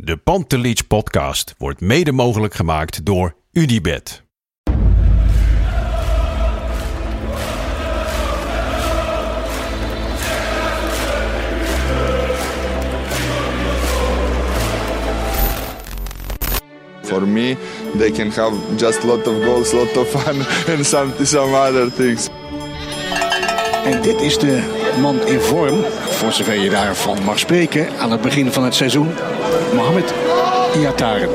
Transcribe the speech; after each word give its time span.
De 0.00 0.16
Pantelich 0.16 0.86
podcast 0.86 1.54
wordt 1.56 1.80
mede 1.80 2.12
mogelijk 2.12 2.54
gemaakt 2.54 3.04
door 3.04 3.34
UdiBet. 3.52 4.22
For 17.02 17.28
me, 17.28 17.56
they 17.96 18.10
can 18.10 18.30
have 18.30 18.76
just 18.76 19.02
lot 19.04 19.26
of 19.26 19.44
goals, 19.44 19.72
lot 19.72 19.96
of 19.96 20.08
fun, 20.08 20.36
and 20.74 20.86
some 20.86 21.12
some 21.24 21.54
other 21.54 21.92
things. 21.92 22.28
En 23.84 24.02
dit 24.02 24.20
is 24.20 24.38
de 24.38 24.62
man 25.00 25.26
in 25.26 25.40
vorm, 25.40 25.84
voor 26.08 26.32
zover 26.32 26.54
je 26.54 26.70
daarvan 26.70 27.22
mag 27.24 27.38
spreken, 27.38 27.98
aan 27.98 28.10
het 28.10 28.20
begin 28.20 28.52
van 28.52 28.64
het 28.64 28.74
seizoen. 28.74 29.08
Mohamed 29.74 30.12
Iataren. 30.76 31.28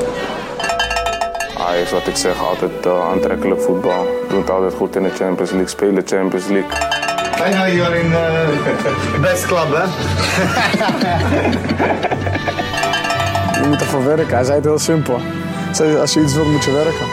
Ajax, 1.58 1.90
wat 1.90 2.06
ik 2.06 2.16
zeg, 2.16 2.46
altijd 2.48 2.86
uh, 2.86 3.10
aantrekkelijk 3.10 3.60
voetbal. 3.60 4.06
Doen 4.28 4.40
het 4.40 4.50
altijd 4.50 4.74
goed 4.74 4.96
in 4.96 5.02
de 5.02 5.10
Champions 5.10 5.50
League, 5.50 5.68
spelen 5.68 6.02
Champions 6.06 6.46
League. 6.46 6.70
Know 7.34 7.68
you're 7.74 7.98
in 7.98 8.10
uh, 8.10 8.48
best 9.30 9.46
club, 9.46 9.68
hè? 9.72 9.84
Je 13.62 13.68
moet 13.68 13.80
ervoor 13.80 14.04
werken. 14.04 14.34
Hij 14.34 14.44
zei 14.44 14.56
het 14.56 14.64
heel 14.64 14.78
simpel. 14.78 15.18
Hij 15.76 16.00
als 16.00 16.14
je 16.14 16.20
iets 16.20 16.34
wilt, 16.34 16.48
moet 16.48 16.64
je 16.64 16.72
werken. 16.72 17.06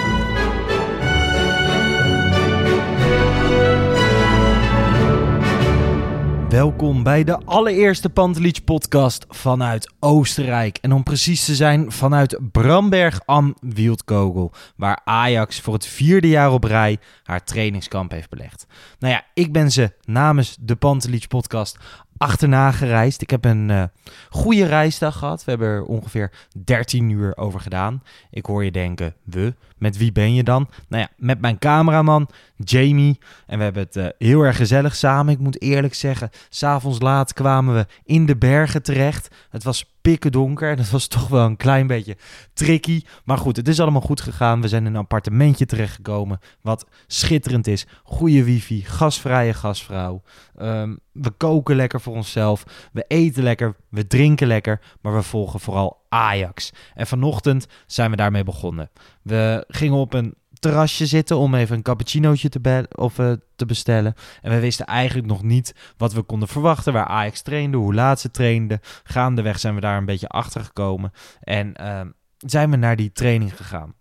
Welkom 6.52 7.04
bij 7.04 7.24
de 7.24 7.38
allereerste 7.46 8.10
Pantelich 8.10 8.64
podcast 8.64 9.26
vanuit 9.30 9.94
Oostenrijk. 10.00 10.78
En 10.82 10.92
om 10.92 11.04
precies 11.04 11.46
te 11.46 11.56
zijn 11.56 11.92
vanuit 11.92 12.40
Bramberg 12.52 13.22
am 13.26 13.56
Wildkogel, 13.60 14.52
waar 14.76 15.02
Ajax 15.04 15.60
voor 15.60 15.74
het 15.74 15.86
vierde 15.86 16.28
jaar 16.28 16.52
op 16.52 16.64
rij 16.64 17.00
haar 17.24 17.44
trainingskamp 17.44 18.12
heeft 18.12 18.30
belegd. 18.30 18.66
Nou 19.00 19.14
ja, 19.14 19.24
ik 19.34 19.52
ben 19.52 19.72
ze 19.72 19.94
namens 20.06 20.58
de 20.60 20.76
Pantelich 20.76 21.28
podcast 21.28 21.78
achterna 22.22 22.72
gereisd. 22.72 23.22
Ik 23.22 23.30
heb 23.30 23.46
een 23.46 23.70
uh, 23.70 23.84
goede 24.30 24.66
reisdag 24.66 25.18
gehad. 25.18 25.44
We 25.44 25.52
hebben 25.52 25.68
er 25.68 25.84
ongeveer 25.84 26.32
13 26.64 27.10
uur 27.10 27.38
over 27.38 27.60
gedaan. 27.60 28.04
Ik 28.32 28.46
hoor 28.46 28.64
je 28.64 28.72
denken, 28.72 29.16
we, 29.24 29.54
met 29.78 29.98
wie 29.98 30.12
ben 30.12 30.34
je 30.34 30.44
dan? 30.44 30.70
Nou 30.88 31.02
ja, 31.02 31.10
met 31.18 31.42
mijn 31.42 31.60
cameraman 31.60 32.30
Jamie. 32.56 33.20
En 33.48 33.58
we 33.58 33.64
hebben 33.64 33.84
het 33.84 33.96
uh, 33.96 34.08
heel 34.18 34.42
erg 34.42 34.56
gezellig 34.58 34.96
samen. 34.96 35.34
Ik 35.34 35.40
moet 35.40 35.62
eerlijk 35.62 35.94
zeggen, 35.94 36.30
s'avonds 36.50 37.00
laat 37.00 37.34
kwamen 37.34 37.76
we 37.76 37.86
in 38.04 38.26
de 38.26 38.38
bergen 38.38 38.84
terecht. 38.84 39.36
Het 39.50 39.64
was 39.64 39.91
pikken 40.02 40.32
donker 40.32 40.70
en 40.70 40.78
dat 40.78 40.90
was 40.90 41.08
toch 41.08 41.28
wel 41.28 41.46
een 41.46 41.58
klein 41.58 41.88
beetje 41.88 42.18
tricky. 42.54 43.02
Maar 43.24 43.38
goed, 43.38 43.56
het 43.56 43.68
is 43.68 43.80
allemaal 43.80 44.02
goed 44.02 44.22
gegaan. 44.22 44.62
We 44.62 44.68
zijn 44.68 44.86
in 44.86 44.94
een 44.94 45.02
appartementje 45.02 45.66
terechtgekomen, 45.66 46.40
wat 46.62 46.86
schitterend 47.08 47.68
is. 47.68 47.88
Goede 48.04 48.44
wifi, 48.44 48.82
gasvrije 48.86 49.54
gasvrouw. 49.54 50.22
Um, 50.62 51.00
we 51.12 51.32
koken 51.32 51.76
lekker 51.76 52.02
voor 52.02 52.16
onszelf. 52.16 52.64
We 52.92 53.06
eten 53.08 53.44
lekker, 53.44 53.76
we 53.90 54.08
drinken 54.08 54.48
lekker, 54.48 54.82
maar 55.02 55.16
we 55.16 55.22
volgen 55.22 55.60
vooral 55.60 56.06
Ajax. 56.10 56.72
En 56.94 57.08
vanochtend 57.08 57.68
zijn 57.86 58.10
we 58.10 58.16
daarmee 58.16 58.44
begonnen. 58.44 58.90
We 59.22 59.66
gingen 59.68 59.98
op 59.98 60.14
een 60.14 60.36
terrasje 60.62 61.06
zitten 61.06 61.38
om 61.38 61.56
even 61.56 61.76
een 61.76 61.82
cappuccinootje 61.82 62.50
te, 62.50 62.88
of, 62.96 63.18
uh, 63.18 63.32
te 63.56 63.66
bestellen. 63.66 64.14
En 64.42 64.52
we 64.52 64.60
wisten 64.60 64.86
eigenlijk 64.86 65.28
nog 65.28 65.44
niet 65.44 65.76
wat 65.98 66.14
we 66.14 66.22
konden 66.22 66.48
verwachten, 66.48 66.94
waar 66.94 67.06
Ajax 67.06 67.42
trainde, 67.42 67.78
hoe 67.78 67.94
laat 67.94 68.20
ze 68.20 68.32
trainde. 68.32 68.80
Gaandeweg 69.04 69.60
zijn 69.60 69.76
we 69.76 69.82
daar 69.82 69.98
een 69.98 70.06
beetje 70.06 70.28
achter 70.28 70.64
gekomen 70.64 71.12
en 71.40 71.74
uh, 71.82 72.02
zijn 72.38 72.70
we 72.70 72.76
naar 72.76 72.96
die 72.96 73.12
training 73.12 73.58
gegaan. 73.58 73.94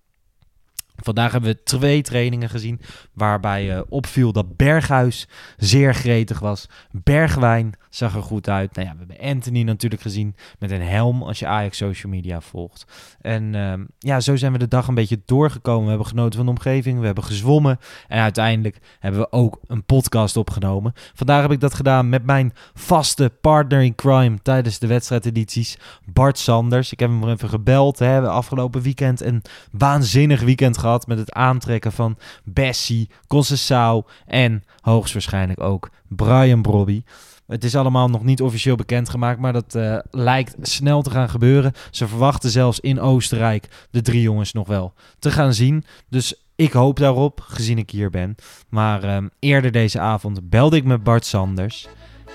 Vandaag 1.02 1.32
hebben 1.32 1.50
we 1.50 1.62
twee 1.62 2.02
trainingen 2.02 2.48
gezien 2.48 2.80
waarbij 3.12 3.74
uh, 3.74 3.80
opviel 3.88 4.32
dat 4.32 4.56
Berghuis 4.56 5.28
zeer 5.56 5.94
gretig 5.94 6.38
was. 6.38 6.68
Bergwijn 6.90 7.74
zag 7.90 8.14
er 8.14 8.22
goed 8.22 8.48
uit. 8.48 8.74
Nou 8.74 8.86
ja, 8.86 8.92
we 8.92 8.98
hebben 8.98 9.28
Anthony 9.34 9.62
natuurlijk 9.62 10.02
gezien 10.02 10.36
met 10.58 10.70
een 10.70 10.82
helm 10.82 11.22
als 11.22 11.38
je 11.38 11.46
Ajax 11.46 11.76
social 11.76 12.12
media 12.12 12.40
volgt. 12.40 12.86
En 13.20 13.54
uh, 13.54 13.72
ja, 13.98 14.20
zo 14.20 14.36
zijn 14.36 14.52
we 14.52 14.58
de 14.58 14.68
dag 14.68 14.88
een 14.88 14.94
beetje 14.94 15.22
doorgekomen. 15.24 15.82
We 15.82 15.88
hebben 15.88 16.06
genoten 16.06 16.36
van 16.36 16.44
de 16.44 16.52
omgeving, 16.52 16.98
we 17.00 17.06
hebben 17.06 17.24
gezwommen 17.24 17.78
en 18.08 18.20
uiteindelijk 18.20 18.78
hebben 18.98 19.20
we 19.20 19.32
ook 19.32 19.60
een 19.66 19.84
podcast 19.84 20.36
opgenomen. 20.36 20.92
Vandaag 21.14 21.42
heb 21.42 21.52
ik 21.52 21.60
dat 21.60 21.74
gedaan 21.74 22.08
met 22.08 22.24
mijn 22.24 22.52
vaste 22.74 23.32
partner 23.40 23.82
in 23.82 23.94
crime 23.94 24.38
tijdens 24.42 24.78
de 24.78 24.86
wedstrijdedities, 24.86 25.78
Bart 26.04 26.38
Sanders. 26.38 26.92
Ik 26.92 27.00
heb 27.00 27.10
hem 27.10 27.28
even 27.28 27.48
gebeld, 27.48 27.98
hè, 27.98 28.28
afgelopen 28.28 28.82
weekend 28.82 29.20
een 29.20 29.42
waanzinnig 29.72 30.40
weekend 30.40 30.78
gehad 30.78 30.89
met 31.06 31.18
het 31.18 31.32
aantrekken 31.32 31.92
van 31.92 32.16
Bessie, 32.44 33.10
Concessao 33.26 34.04
en 34.26 34.64
hoogstwaarschijnlijk 34.80 35.60
ook 35.60 35.90
Brian 36.08 36.62
Brobby. 36.62 37.02
Het 37.46 37.64
is 37.64 37.76
allemaal 37.76 38.08
nog 38.08 38.24
niet 38.24 38.42
officieel 38.42 38.76
bekendgemaakt, 38.76 39.40
maar 39.40 39.52
dat 39.52 39.74
uh, 39.74 39.98
lijkt 40.10 40.56
snel 40.62 41.02
te 41.02 41.10
gaan 41.10 41.30
gebeuren. 41.30 41.72
Ze 41.90 42.08
verwachten 42.08 42.50
zelfs 42.50 42.80
in 42.80 43.00
Oostenrijk 43.00 43.68
de 43.90 44.02
drie 44.02 44.22
jongens 44.22 44.52
nog 44.52 44.66
wel 44.66 44.92
te 45.18 45.30
gaan 45.30 45.54
zien. 45.54 45.84
Dus 46.08 46.34
ik 46.56 46.72
hoop 46.72 46.98
daarop, 46.98 47.40
gezien 47.40 47.78
ik 47.78 47.90
hier 47.90 48.10
ben. 48.10 48.34
Maar 48.68 49.04
uh, 49.04 49.16
eerder 49.38 49.72
deze 49.72 50.00
avond 50.00 50.50
belde 50.50 50.76
ik 50.76 50.84
met 50.84 51.02
Bart 51.02 51.24
Sanders. 51.24 51.88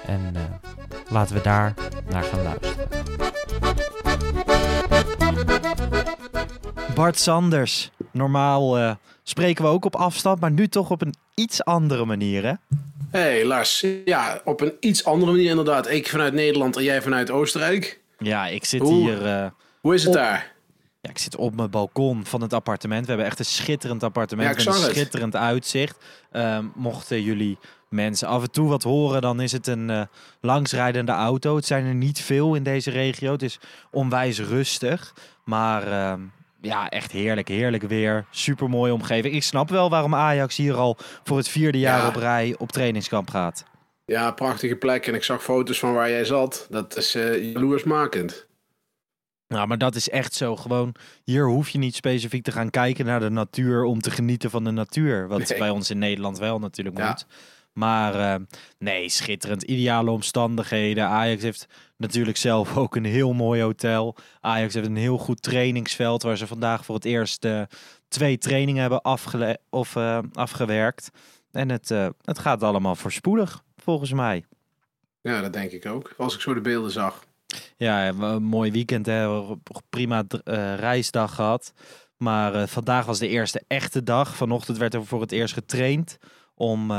En 0.05 0.33
uh, 0.35 0.41
laten 1.09 1.35
we 1.35 1.41
daar 1.41 1.73
naar 2.09 2.23
gaan 2.23 2.43
luisteren. 2.43 2.87
Bart 6.95 7.19
Sanders. 7.19 7.91
Normaal 8.15 8.79
uh, 8.79 8.91
spreken 9.23 9.63
we 9.63 9.69
ook 9.69 9.85
op 9.85 9.95
afstand, 9.95 10.39
maar 10.39 10.51
nu 10.51 10.67
toch 10.67 10.89
op 10.89 11.01
een 11.01 11.13
iets 11.33 11.63
andere 11.63 12.05
manier, 12.05 12.43
hè? 12.43 12.53
hey, 13.09 13.45
Lars. 13.45 13.85
Ja, 14.05 14.41
op 14.43 14.61
een 14.61 14.73
iets 14.79 15.05
andere 15.05 15.31
manier 15.31 15.49
inderdaad. 15.49 15.89
Ik 15.89 16.09
vanuit 16.09 16.33
Nederland 16.33 16.77
en 16.77 16.83
jij 16.83 17.01
vanuit 17.01 17.31
Oostenrijk. 17.31 18.01
Ja, 18.17 18.47
ik 18.47 18.65
zit 18.65 18.81
hoe, 18.81 18.93
hier... 18.93 19.25
Uh, 19.25 19.45
hoe 19.81 19.93
is 19.93 20.01
het 20.03 20.09
op, 20.09 20.15
daar? 20.15 20.53
Ja, 21.01 21.09
ik 21.09 21.17
zit 21.17 21.35
op 21.35 21.55
mijn 21.55 21.69
balkon 21.69 22.25
van 22.25 22.41
het 22.41 22.53
appartement. 22.53 23.01
We 23.01 23.07
hebben 23.07 23.25
echt 23.25 23.39
een 23.39 23.45
schitterend 23.45 24.03
appartement 24.03 24.49
ja, 24.49 24.55
met 24.55 24.65
een 24.65 24.89
schitterend 24.89 25.33
het. 25.33 25.41
uitzicht. 25.41 25.97
Uh, 26.31 26.59
mochten 26.75 27.21
jullie 27.21 27.57
mensen 27.89 28.27
af 28.27 28.41
en 28.41 28.51
toe 28.51 28.69
wat 28.69 28.83
horen, 28.83 29.21
dan 29.21 29.41
is 29.41 29.51
het 29.51 29.67
een 29.67 29.89
uh, 29.89 30.01
langsrijdende 30.41 31.11
auto. 31.11 31.55
Het 31.55 31.65
zijn 31.65 31.85
er 31.85 31.95
niet 31.95 32.21
veel 32.21 32.55
in 32.55 32.63
deze 32.63 32.91
regio. 32.91 33.31
Het 33.31 33.43
is 33.43 33.59
onwijs 33.91 34.39
rustig. 34.39 35.13
Maar 35.43 35.87
uh, 35.87 36.13
ja, 36.65 36.89
echt 36.89 37.11
heerlijk, 37.11 37.47
heerlijk 37.47 37.83
weer. 37.83 38.25
Super 38.31 38.69
mooie 38.69 38.93
omgeving. 38.93 39.35
Ik 39.35 39.43
snap 39.43 39.69
wel 39.69 39.89
waarom 39.89 40.15
Ajax 40.15 40.55
hier 40.55 40.75
al 40.75 40.97
voor 41.23 41.37
het 41.37 41.47
vierde 41.47 41.79
jaar 41.79 42.01
ja. 42.01 42.07
op 42.07 42.15
rij 42.15 42.55
op 42.57 42.71
trainingskamp 42.71 43.29
gaat. 43.29 43.65
Ja, 44.05 44.31
prachtige 44.31 44.75
plek. 44.75 45.07
En 45.07 45.13
ik 45.13 45.23
zag 45.23 45.43
foto's 45.43 45.79
van 45.79 45.93
waar 45.93 46.09
jij 46.09 46.25
zat. 46.25 46.67
Dat 46.69 46.97
is 46.97 47.15
uh, 47.15 47.53
jaloersmakend. 47.53 48.47
Nou, 49.47 49.67
maar 49.67 49.77
dat 49.77 49.95
is 49.95 50.09
echt 50.09 50.33
zo. 50.33 50.55
Gewoon, 50.55 50.95
hier 51.23 51.45
hoef 51.45 51.69
je 51.69 51.77
niet 51.77 51.95
specifiek 51.95 52.43
te 52.43 52.51
gaan 52.51 52.69
kijken 52.69 53.05
naar 53.05 53.19
de 53.19 53.29
natuur 53.29 53.83
om 53.83 54.01
te 54.01 54.11
genieten 54.11 54.49
van 54.49 54.63
de 54.63 54.71
natuur. 54.71 55.27
Wat 55.27 55.49
nee. 55.49 55.59
bij 55.59 55.69
ons 55.69 55.89
in 55.89 55.97
Nederland 55.97 56.37
wel 56.37 56.59
natuurlijk 56.59 56.97
ja. 56.97 57.07
moet. 57.07 57.25
Maar 57.77 58.15
uh, 58.15 58.45
nee, 58.77 59.09
schitterend. 59.09 59.63
Ideale 59.63 60.11
omstandigheden. 60.11 61.07
Ajax 61.07 61.41
heeft 61.41 61.67
natuurlijk 61.97 62.37
zelf 62.37 62.77
ook 62.77 62.95
een 62.95 63.05
heel 63.05 63.33
mooi 63.33 63.61
hotel. 63.61 64.15
Ajax 64.39 64.73
heeft 64.73 64.87
een 64.87 64.95
heel 64.95 65.17
goed 65.17 65.41
trainingsveld 65.41 66.23
waar 66.23 66.37
ze 66.37 66.47
vandaag 66.47 66.85
voor 66.85 66.95
het 66.95 67.05
eerst 67.05 67.45
uh, 67.45 67.61
twee 68.07 68.37
trainingen 68.37 68.81
hebben 68.81 69.01
afgele 69.01 69.59
of, 69.69 69.95
uh, 69.95 70.19
afgewerkt. 70.33 71.09
En 71.51 71.69
het, 71.69 71.89
het 72.21 72.39
gaat 72.39 72.63
allemaal 72.63 72.95
voorspoedig, 72.95 73.63
volgens 73.77 74.13
mij. 74.13 74.45
Ja, 75.21 75.41
dat 75.41 75.53
denk 75.53 75.71
ik 75.71 75.85
ook. 75.85 76.13
Als 76.17 76.35
ik 76.35 76.41
zo 76.41 76.53
de 76.53 76.61
beelden 76.61 76.91
zag. 76.91 77.25
Ja, 77.77 78.07
een 78.07 78.43
mooi 78.43 78.71
weekend. 78.71 79.05
Hè. 79.05 79.41
Prima 79.89 80.23
reisdag 80.75 81.35
gehad. 81.35 81.73
Maar 82.17 82.67
vandaag 82.67 83.05
was 83.05 83.19
de 83.19 83.27
eerste 83.27 83.61
echte 83.67 84.03
dag. 84.03 84.35
Vanochtend 84.35 84.77
werd 84.77 84.93
er 84.93 85.05
voor 85.05 85.21
het 85.21 85.31
eerst 85.31 85.53
getraind 85.53 86.17
om 86.53 86.91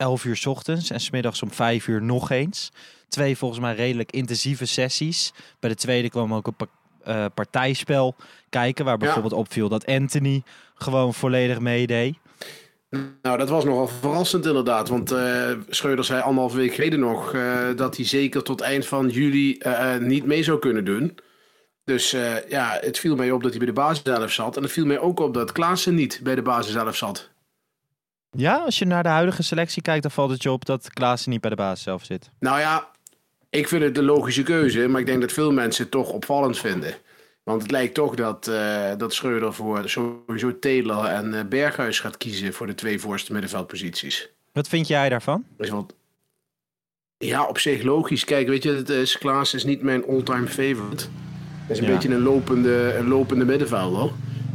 11 0.00 0.24
uur 0.24 0.36
s 0.36 0.46
ochtends 0.46 0.90
en 0.90 1.00
smiddags 1.00 1.42
om 1.42 1.50
5 1.50 1.86
uur 1.86 2.02
nog 2.02 2.30
eens. 2.30 2.70
Twee 3.08 3.36
volgens 3.36 3.60
mij 3.60 3.74
redelijk 3.74 4.12
intensieve 4.12 4.66
sessies. 4.66 5.32
Bij 5.60 5.70
de 5.70 5.76
tweede 5.76 6.10
kwam 6.10 6.34
ook 6.34 6.46
een 6.46 6.68
eh, 7.04 7.24
partijspel 7.34 8.14
kijken. 8.48 8.84
Waar 8.84 8.98
bijvoorbeeld 8.98 9.32
opviel 9.32 9.68
dat 9.68 9.86
Anthony 9.86 10.42
gewoon 10.74 11.14
volledig 11.14 11.60
meedeed. 11.60 12.16
Nou, 13.22 13.38
dat 13.38 13.48
was 13.48 13.64
nogal 13.64 13.88
verrassend 13.88 14.46
inderdaad. 14.46 14.88
Want 14.88 15.12
uh, 15.12 15.50
Schreuder 15.68 16.04
zei 16.04 16.22
anderhalf 16.22 16.54
week 16.54 16.74
geleden 16.74 17.00
nog 17.00 17.34
uh, 17.34 17.68
dat 17.76 17.96
hij 17.96 18.06
zeker 18.06 18.42
tot 18.42 18.60
eind 18.60 18.86
van 18.86 19.08
juli 19.08 19.58
uh, 19.66 19.96
niet 19.96 20.24
mee 20.24 20.42
zou 20.42 20.58
kunnen 20.58 20.84
doen. 20.84 21.18
Dus 21.84 22.10
ja, 22.48 22.78
het 22.80 22.98
viel 22.98 23.16
mij 23.16 23.30
op 23.30 23.42
dat 23.42 23.50
hij 23.50 23.58
bij 23.58 23.68
de 23.68 23.80
basis 23.80 24.02
zelf 24.04 24.32
zat. 24.32 24.56
En 24.56 24.62
het 24.62 24.72
viel 24.72 24.86
mij 24.86 24.98
ook 24.98 25.20
op 25.20 25.34
dat 25.34 25.52
Klaassen 25.52 25.94
niet 25.94 26.20
bij 26.22 26.34
de 26.34 26.42
basis 26.42 26.72
zelf 26.72 26.96
zat. 26.96 27.30
Ja, 28.30 28.56
als 28.56 28.78
je 28.78 28.84
naar 28.84 29.02
de 29.02 29.08
huidige 29.08 29.42
selectie 29.42 29.82
kijkt, 29.82 30.02
dan 30.02 30.10
valt 30.10 30.30
het 30.30 30.42
je 30.42 30.50
op 30.50 30.64
dat 30.64 30.92
Klaassen 30.92 31.30
niet 31.30 31.40
bij 31.40 31.50
de 31.50 31.56
basis 31.56 31.82
zelf 31.82 32.04
zit. 32.04 32.30
Nou 32.38 32.58
ja, 32.58 32.88
ik 33.50 33.68
vind 33.68 33.82
het 33.82 33.94
de 33.94 34.02
logische 34.02 34.42
keuze. 34.42 34.88
Maar 34.88 35.00
ik 35.00 35.06
denk 35.06 35.20
dat 35.20 35.32
veel 35.32 35.52
mensen 35.52 35.82
het 35.82 35.92
toch 35.92 36.10
opvallend 36.10 36.58
vinden. 36.58 36.94
Want 37.42 37.62
het 37.62 37.70
lijkt 37.70 37.94
toch 37.94 38.14
dat, 38.14 38.48
uh, 38.48 38.90
dat 38.96 39.14
Schreuder 39.14 39.54
voor 39.54 39.88
sowieso 39.88 40.58
Taylor 40.58 41.04
en 41.04 41.32
uh, 41.32 41.40
Berghuis 41.48 42.00
gaat 42.00 42.16
kiezen 42.16 42.52
voor 42.52 42.66
de 42.66 42.74
twee 42.74 43.00
voorste 43.00 43.32
middenveldposities. 43.32 44.28
Wat 44.52 44.68
vind 44.68 44.88
jij 44.88 45.08
daarvan? 45.08 45.44
Is 45.58 45.68
wat... 45.68 45.94
Ja, 47.18 47.46
op 47.46 47.58
zich 47.58 47.82
logisch. 47.82 48.24
Kijk, 48.24 48.48
weet 48.48 48.62
je, 48.62 48.74
het 48.74 48.88
is, 48.88 49.18
Klaas 49.18 49.54
is 49.54 49.64
niet 49.64 49.82
mijn 49.82 50.06
all-time 50.06 50.46
favorite. 50.46 51.04
Hij 51.66 51.76
is 51.76 51.78
een 51.78 51.86
ja. 51.86 51.92
beetje 51.92 52.08
een 52.08 52.22
lopende, 52.22 52.94
een 52.94 53.08
lopende 53.08 53.44
middenvelder. 53.44 54.10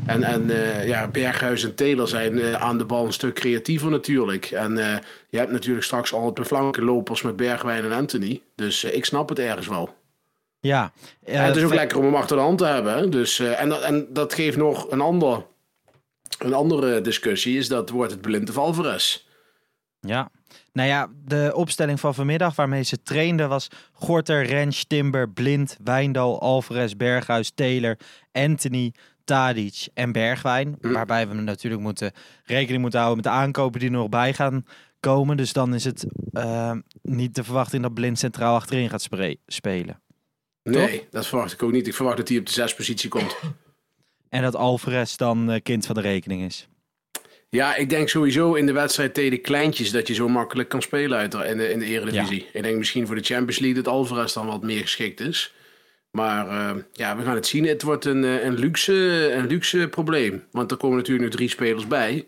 En, 0.06 0.24
en 0.24 0.50
uh, 0.50 0.88
ja, 0.88 1.08
Berghuis 1.08 1.64
en 1.64 1.76
Taylor 1.76 2.08
zijn 2.08 2.58
aan 2.58 2.78
de 2.78 2.86
bal 2.86 3.06
een 3.06 3.14
stuk 3.14 3.36
creatiever 3.36 3.90
natuurlijk. 3.90 4.46
En 4.46 4.76
je 5.30 5.38
hebt 5.38 5.52
natuurlijk 5.52 5.86
straks 5.86 6.14
al 6.14 6.26
het 6.26 6.34
beflanken 6.34 6.84
lopers 6.84 7.22
met 7.22 7.36
Bergwijn 7.36 7.84
en 7.84 7.92
Anthony. 7.92 8.42
Dus 8.56 8.84
ik 8.84 9.06
snap 9.06 9.30
het 9.30 9.40
ergens 9.40 9.68
wel. 9.68 9.96
Ja. 10.60 10.92
Het 11.24 11.56
is 11.56 11.64
ook 11.64 11.74
lekker 11.74 11.98
om 11.98 12.04
hem 12.04 12.16
achter 12.16 12.36
de 12.36 12.42
hand 12.42 12.58
te 12.58 12.66
hebben. 12.66 13.12
Dus, 13.12 13.40
en, 13.40 13.70
dat, 13.70 13.82
en 13.82 14.08
dat 14.10 14.34
geeft 14.34 14.58
nog 14.58 14.92
een, 14.92 15.02
ander, 15.02 15.46
een 16.40 16.54
andere 16.54 17.02
discussie. 17.02 17.58
Is 17.58 17.68
dat 17.68 17.90
wordt 17.90 18.12
het 18.12 18.22
blind 18.22 18.50
of 18.50 18.58
Alvarez. 18.58 19.24
Ja. 20.00 20.32
Nou 20.74 20.88
ja, 20.90 21.10
de 21.26 21.52
opstelling 21.54 22.00
van 22.00 22.16
vanmiddag 22.16 22.56
waarmee 22.56 22.84
ze 22.84 23.04
trainden 23.04 23.50
was 23.50 23.68
Gorter, 23.92 24.46
Rens, 24.46 24.86
Timber, 24.88 25.30
Blind, 25.30 25.78
Wijndal, 25.84 26.42
Alvarez, 26.42 26.94
Berghuis, 26.94 27.52
Taylor, 27.56 27.98
Anthony, 28.32 28.94
Tadic 29.26 29.88
en 29.94 30.12
Bergwijn. 30.12 30.78
Hm. 30.82 30.92
Waarbij 30.92 31.28
we 31.28 31.34
natuurlijk 31.34 31.82
moeten 31.82 32.12
rekening 32.44 32.82
moeten 32.82 33.00
houden 33.00 33.24
met 33.24 33.34
de 33.34 33.40
aankopen 33.40 33.80
die 33.80 33.90
er 33.90 33.96
nog 33.96 34.10
bij 34.10 34.34
gaan 34.34 34.66
komen. 35.00 35.38
Dus 35.38 35.54
dan 35.54 35.74
is 35.74 35.84
het 35.84 36.06
uh, 36.32 36.72
niet 37.02 37.36
de 37.36 37.44
verwachting 37.44 37.82
dat 37.82 37.94
Blind 37.94 38.20
centraal 38.20 38.56
achterin 38.56 38.90
gaat 38.90 39.10
spelen. 39.48 40.02
Nee, 40.64 41.00
Toch? 41.00 41.10
dat 41.12 41.28
verwacht 41.28 41.54
ik 41.54 41.64
ook 41.64 41.72
niet. 41.72 41.88
Ik 41.88 41.94
verwacht 41.94 42.18
dat 42.18 42.30
hij 42.30 42.38
op 42.38 42.46
de 42.46 42.52
zes 42.52 42.76
positie 42.76 43.10
komt. 43.10 43.36
En 44.30 44.42
dat 44.42 44.56
Alvarez 44.56 45.16
dan 45.16 45.52
uh, 45.52 45.60
kind 45.64 45.86
van 45.86 45.96
de 45.96 46.02
rekening 46.02 46.44
is. 46.44 46.68
Ja, 47.50 47.76
ik 47.76 47.90
denk 47.90 48.10
sowieso 48.10 48.54
in 48.54 48.66
de 48.66 48.72
wedstrijd 48.72 49.14
tegen 49.14 49.32
de 49.32 49.38
kleintjes 49.38 49.92
dat 49.92 50.08
je 50.08 50.14
zo 50.14 50.28
makkelijk 50.28 50.70
kan 50.70 50.82
spelen 50.82 51.18
uit 51.18 51.34
in 51.34 51.58
de, 51.58 51.72
in 51.72 51.80
de 51.80 51.86
Eredivisie. 51.86 52.42
Ja. 52.42 52.50
Ik 52.54 52.64
denk 52.64 52.78
misschien 52.78 53.08
voor 53.08 53.16
de 53.16 53.24
Champions 53.24 53.60
League 53.60 53.84
dat 53.84 53.94
Alvarez 53.94 54.34
dan 54.34 54.46
wat 54.46 54.64
meer 54.64 54.82
geschikt 54.82 55.20
is. 55.20 55.54
Maar 56.16 56.48
uh, 56.48 56.82
ja, 56.94 57.18
we 57.18 57.24
gaan 57.24 57.36
het 57.36 57.48
zien. 57.48 57.66
Het 57.66 57.82
wordt 57.82 58.06
een, 58.06 58.24
een, 58.24 58.54
luxe, 58.54 58.94
een 59.34 59.48
luxe 59.48 59.88
probleem. 59.90 60.44
Want 60.52 60.72
er 60.72 60.78
komen 60.78 60.98
natuurlijk 60.98 61.26
nu 61.26 61.36
drie 61.36 61.50
spelers 61.50 61.88
bij. 61.88 62.26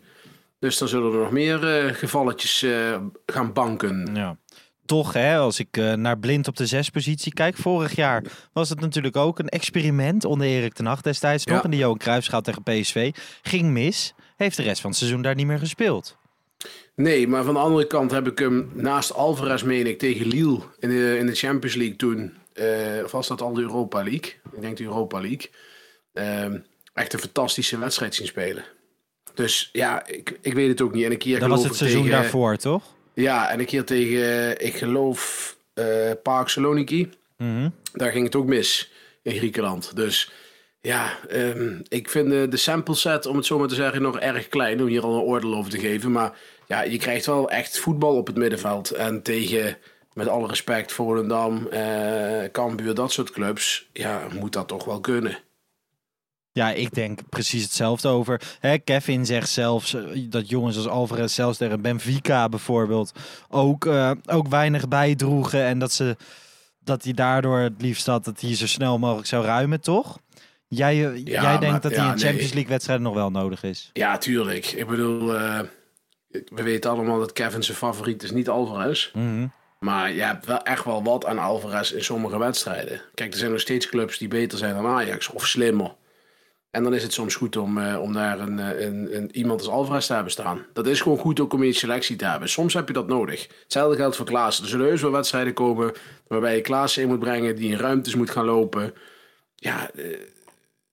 Dus 0.58 0.78
dan 0.78 0.88
zullen 0.88 1.12
er 1.12 1.18
nog 1.18 1.30
meer 1.30 1.84
uh, 1.84 1.92
gevalletjes 1.92 2.66
gaan 3.26 3.52
banken. 3.52 4.10
Ja 4.14 4.36
toch, 4.86 5.12
hè, 5.12 5.36
als 5.36 5.58
ik 5.58 5.76
naar 5.96 6.18
blind 6.18 6.48
op 6.48 6.56
de 6.56 6.66
zespositie 6.66 7.32
kijk. 7.32 7.56
Vorig 7.56 7.96
jaar 7.96 8.24
was 8.52 8.68
het 8.68 8.80
natuurlijk 8.80 9.16
ook 9.16 9.38
een 9.38 9.48
experiment 9.48 10.24
onder 10.24 10.46
Erik 10.46 10.72
ten 10.72 10.86
Hag 10.86 11.00
destijds 11.00 11.44
nog. 11.44 11.56
Ja. 11.56 11.62
En 11.62 11.70
de 11.70 11.76
Johan 11.76 11.98
Cruijffschaal 11.98 12.40
tegen 12.40 12.62
PSV 12.62 13.14
ging 13.42 13.70
mis. 13.70 14.14
Heeft 14.36 14.56
de 14.56 14.62
rest 14.62 14.80
van 14.80 14.90
het 14.90 14.98
seizoen 14.98 15.22
daar 15.22 15.34
niet 15.34 15.46
meer 15.46 15.58
gespeeld. 15.58 16.16
Nee, 16.94 17.28
maar 17.28 17.44
van 17.44 17.54
de 17.54 17.60
andere 17.60 17.86
kant 17.86 18.10
heb 18.10 18.26
ik 18.26 18.38
hem 18.38 18.70
naast 18.74 19.14
Alvarez, 19.14 19.62
meen 19.62 19.86
ik, 19.86 19.98
tegen 19.98 20.26
Lille 20.26 20.60
in 20.78 20.88
de, 20.88 21.16
in 21.18 21.26
de 21.26 21.34
Champions 21.34 21.76
League 21.76 21.96
toen. 21.96 22.32
Uh, 22.60 23.04
of 23.04 23.10
was 23.10 23.28
dat 23.28 23.40
al 23.40 23.52
de 23.52 23.60
Europa 23.60 24.02
League? 24.02 24.34
Ik 24.52 24.60
denk 24.60 24.76
de 24.76 24.84
Europa 24.84 25.20
League. 25.20 25.50
Uh, 26.14 26.60
echt 26.94 27.12
een 27.12 27.18
fantastische 27.18 27.78
wedstrijd 27.78 28.14
zien 28.14 28.26
spelen. 28.26 28.64
Dus 29.34 29.68
ja, 29.72 30.06
ik, 30.06 30.38
ik 30.40 30.54
weet 30.54 30.68
het 30.68 30.80
ook 30.80 30.94
niet. 30.94 31.04
En 31.04 31.10
een 31.10 31.18
keer 31.18 31.40
dat 31.40 31.48
was 31.48 31.64
het 31.64 31.76
seizoen 31.76 32.02
tegen, 32.02 32.20
daarvoor, 32.20 32.56
toch? 32.56 32.82
Ja, 33.14 33.50
en 33.50 33.58
een 33.60 33.66
keer 33.66 33.84
tegen, 33.84 34.60
ik 34.64 34.76
geloof, 34.76 35.56
uh, 35.74 36.10
Park 36.22 36.48
Saloniki. 36.48 37.10
Mm 37.36 37.56
-hmm. 37.56 37.74
Daar 37.92 38.12
ging 38.12 38.24
het 38.24 38.36
ook 38.36 38.46
mis 38.46 38.92
in 39.22 39.36
Griekenland. 39.36 39.96
Dus 39.96 40.32
ja, 40.80 41.18
um, 41.32 41.82
ik 41.88 42.08
vind 42.08 42.30
de, 42.30 42.46
de 42.48 42.56
sample 42.56 42.94
set, 42.94 43.26
om 43.26 43.36
het 43.36 43.46
zo 43.46 43.58
maar 43.58 43.68
te 43.68 43.74
zeggen, 43.74 44.02
nog 44.02 44.18
erg 44.18 44.48
klein. 44.48 44.80
Om 44.80 44.86
hier 44.86 45.02
al 45.02 45.14
een 45.14 45.20
oordeel 45.20 45.54
over 45.54 45.70
te 45.70 45.78
geven. 45.78 46.12
Maar 46.12 46.38
ja, 46.66 46.82
je 46.82 46.98
krijgt 46.98 47.26
wel 47.26 47.50
echt 47.50 47.78
voetbal 47.78 48.16
op 48.16 48.26
het 48.26 48.36
middenveld. 48.36 48.90
En 48.90 49.22
tegen, 49.22 49.76
met 50.18 50.28
alle 50.28 50.46
respect, 50.46 50.92
Volendam, 50.92 51.68
uh, 51.72 52.44
Cambuur, 52.52 52.94
dat 52.94 53.12
soort 53.12 53.30
clubs. 53.30 53.88
Ja, 53.92 54.26
moet 54.38 54.52
dat 54.52 54.68
toch 54.68 54.84
wel 54.84 55.00
kunnen. 55.00 55.38
Ja, 56.52 56.70
ik 56.72 56.94
denk 56.94 57.20
precies 57.28 57.62
hetzelfde 57.62 58.08
over. 58.08 58.40
Hè, 58.60 58.78
Kevin 58.78 59.26
zegt 59.26 59.48
zelfs 59.48 59.96
dat 60.28 60.48
jongens 60.48 60.76
als 60.76 60.88
Alvarez 60.88 61.34
zelfs 61.34 61.58
tegen 61.58 61.80
Benfica 61.80 62.48
bijvoorbeeld 62.48 63.12
ook, 63.48 63.84
uh, 63.84 64.10
ook 64.26 64.48
weinig 64.48 64.88
bijdroegen. 64.88 65.62
En 65.64 65.78
dat, 65.78 65.92
ze, 65.92 66.16
dat 66.78 67.04
hij 67.04 67.12
daardoor 67.12 67.58
het 67.58 67.82
liefst 67.82 68.06
had 68.06 68.24
dat 68.24 68.40
hij 68.40 68.54
zo 68.56 68.66
snel 68.66 68.98
mogelijk 68.98 69.26
zou 69.28 69.44
ruimen, 69.44 69.80
toch? 69.80 70.18
Jij, 70.68 70.96
ja, 70.96 71.42
jij 71.42 71.58
denkt 71.58 71.82
dat 71.82 71.92
ja, 71.92 72.02
hij 72.02 72.12
in 72.12 72.18
Champions 72.18 72.44
nee. 72.44 72.54
League 72.54 72.70
wedstrijden 72.70 73.04
nog 73.04 73.14
wel 73.14 73.30
nodig 73.30 73.62
is? 73.62 73.90
Ja, 73.92 74.18
tuurlijk. 74.18 74.66
Ik 74.66 74.86
bedoel, 74.86 75.34
uh, 75.34 75.60
we 76.28 76.62
weten 76.62 76.90
allemaal 76.90 77.18
dat 77.18 77.32
Kevin 77.32 77.62
zijn 77.62 77.76
favoriet 77.76 78.22
is 78.22 78.30
niet 78.30 78.48
Alvarez. 78.48 79.10
Mm 79.12 79.22
-hmm. 79.22 79.52
Maar 79.78 80.12
je 80.12 80.22
hebt 80.22 80.46
wel 80.46 80.62
echt 80.62 80.84
wel 80.84 81.02
wat 81.02 81.26
aan 81.26 81.38
Alvarez 81.38 81.90
in 81.90 82.04
sommige 82.04 82.38
wedstrijden. 82.38 83.00
Kijk, 83.14 83.32
er 83.32 83.38
zijn 83.38 83.50
nog 83.50 83.60
steeds 83.60 83.88
clubs 83.88 84.18
die 84.18 84.28
beter 84.28 84.58
zijn 84.58 84.74
dan 84.74 84.86
Ajax 84.86 85.28
of 85.28 85.46
slimmer. 85.46 85.94
En 86.70 86.82
dan 86.82 86.94
is 86.94 87.02
het 87.02 87.12
soms 87.12 87.34
goed 87.34 87.56
om, 87.56 87.78
uh, 87.78 88.00
om 88.00 88.12
daar 88.12 88.40
een, 88.40 88.58
een, 88.58 89.16
een, 89.16 89.36
iemand 89.36 89.60
als 89.60 89.68
Alvarez 89.68 90.06
te 90.06 90.12
hebben 90.12 90.32
staan. 90.32 90.66
Dat 90.72 90.86
is 90.86 91.00
gewoon 91.00 91.18
goed 91.18 91.40
ook 91.40 91.52
om 91.52 91.60
in 91.62 91.68
je 91.68 91.72
selectie 91.72 92.16
te 92.16 92.24
hebben. 92.24 92.48
Soms 92.48 92.74
heb 92.74 92.86
je 92.86 92.94
dat 92.94 93.06
nodig. 93.06 93.48
Hetzelfde 93.62 93.96
geldt 93.96 94.16
voor 94.16 94.26
Klaassen. 94.26 94.64
Er 94.64 94.70
zullen 94.70 94.86
heus 94.86 95.02
wel 95.02 95.10
wedstrijden 95.10 95.52
komen 95.52 95.92
waarbij 96.26 96.54
je 96.54 96.60
Klaassen 96.60 97.02
in 97.02 97.08
moet 97.08 97.18
brengen, 97.18 97.56
die 97.56 97.70
in 97.70 97.78
ruimtes 97.78 98.14
moet 98.14 98.30
gaan 98.30 98.44
lopen. 98.44 98.94
Ja, 99.54 99.90
uh, 99.94 100.16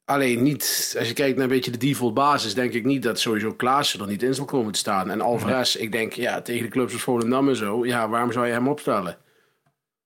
alleen 0.06 0.44
niet. 0.44 0.96
Als 1.00 1.08
je 1.08 1.14
kijkt 1.14 1.36
naar 1.36 1.44
een 1.44 1.52
beetje 1.52 1.72
de 1.72 1.78
default 1.78 2.14
basis, 2.14 2.54
denk 2.54 2.74
ik 2.74 2.86
niet 2.86 3.04
dat 3.04 3.20
sowieso 3.20 3.54
Klaassen 3.54 4.00
er 4.00 4.08
niet 4.08 4.24
in 4.24 4.34
zal 4.34 4.46
komen 4.46 4.72
te 4.72 4.80
staan. 4.80 5.10
En 5.10 5.22
Alvarez, 5.22 5.76
ik 5.76 5.92
denk, 5.92 6.14
ja, 6.14 6.42
tegen 6.42 6.64
de 6.64 6.70
clubs 6.70 6.94
als 6.94 7.02
Volendam 7.02 7.50
en 7.50 7.56
zo, 7.56 7.86
ja, 7.86 8.10
waarom 8.10 8.32
zou 8.32 8.46
je 8.46 8.52
hem 8.52 8.68
opstellen? 8.68 9.18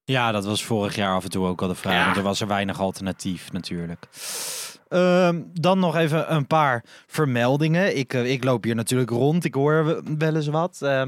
Ja, 0.03 0.31
dat 0.31 0.45
was 0.45 0.63
vorig 0.63 0.95
jaar 0.95 1.15
af 1.15 1.23
en 1.23 1.29
toe 1.29 1.45
ook 1.45 1.61
al 1.61 1.67
de 1.67 1.75
vraag. 1.75 1.93
Ja. 1.93 2.05
Want 2.05 2.17
er 2.17 2.23
was 2.23 2.41
er 2.41 2.47
weinig 2.47 2.79
alternatief 2.79 3.51
natuurlijk. 3.51 4.05
Uh, 4.89 5.29
dan 5.53 5.79
nog 5.79 5.95
even 5.95 6.33
een 6.33 6.47
paar 6.47 6.83
vermeldingen. 7.07 7.97
Ik, 7.97 8.13
uh, 8.13 8.31
ik 8.31 8.43
loop 8.43 8.63
hier 8.63 8.75
natuurlijk 8.75 9.09
rond. 9.09 9.45
Ik 9.45 9.53
hoor 9.53 10.01
wel 10.17 10.35
eens 10.35 10.47
wat. 10.47 10.79
Uh, 10.83 11.01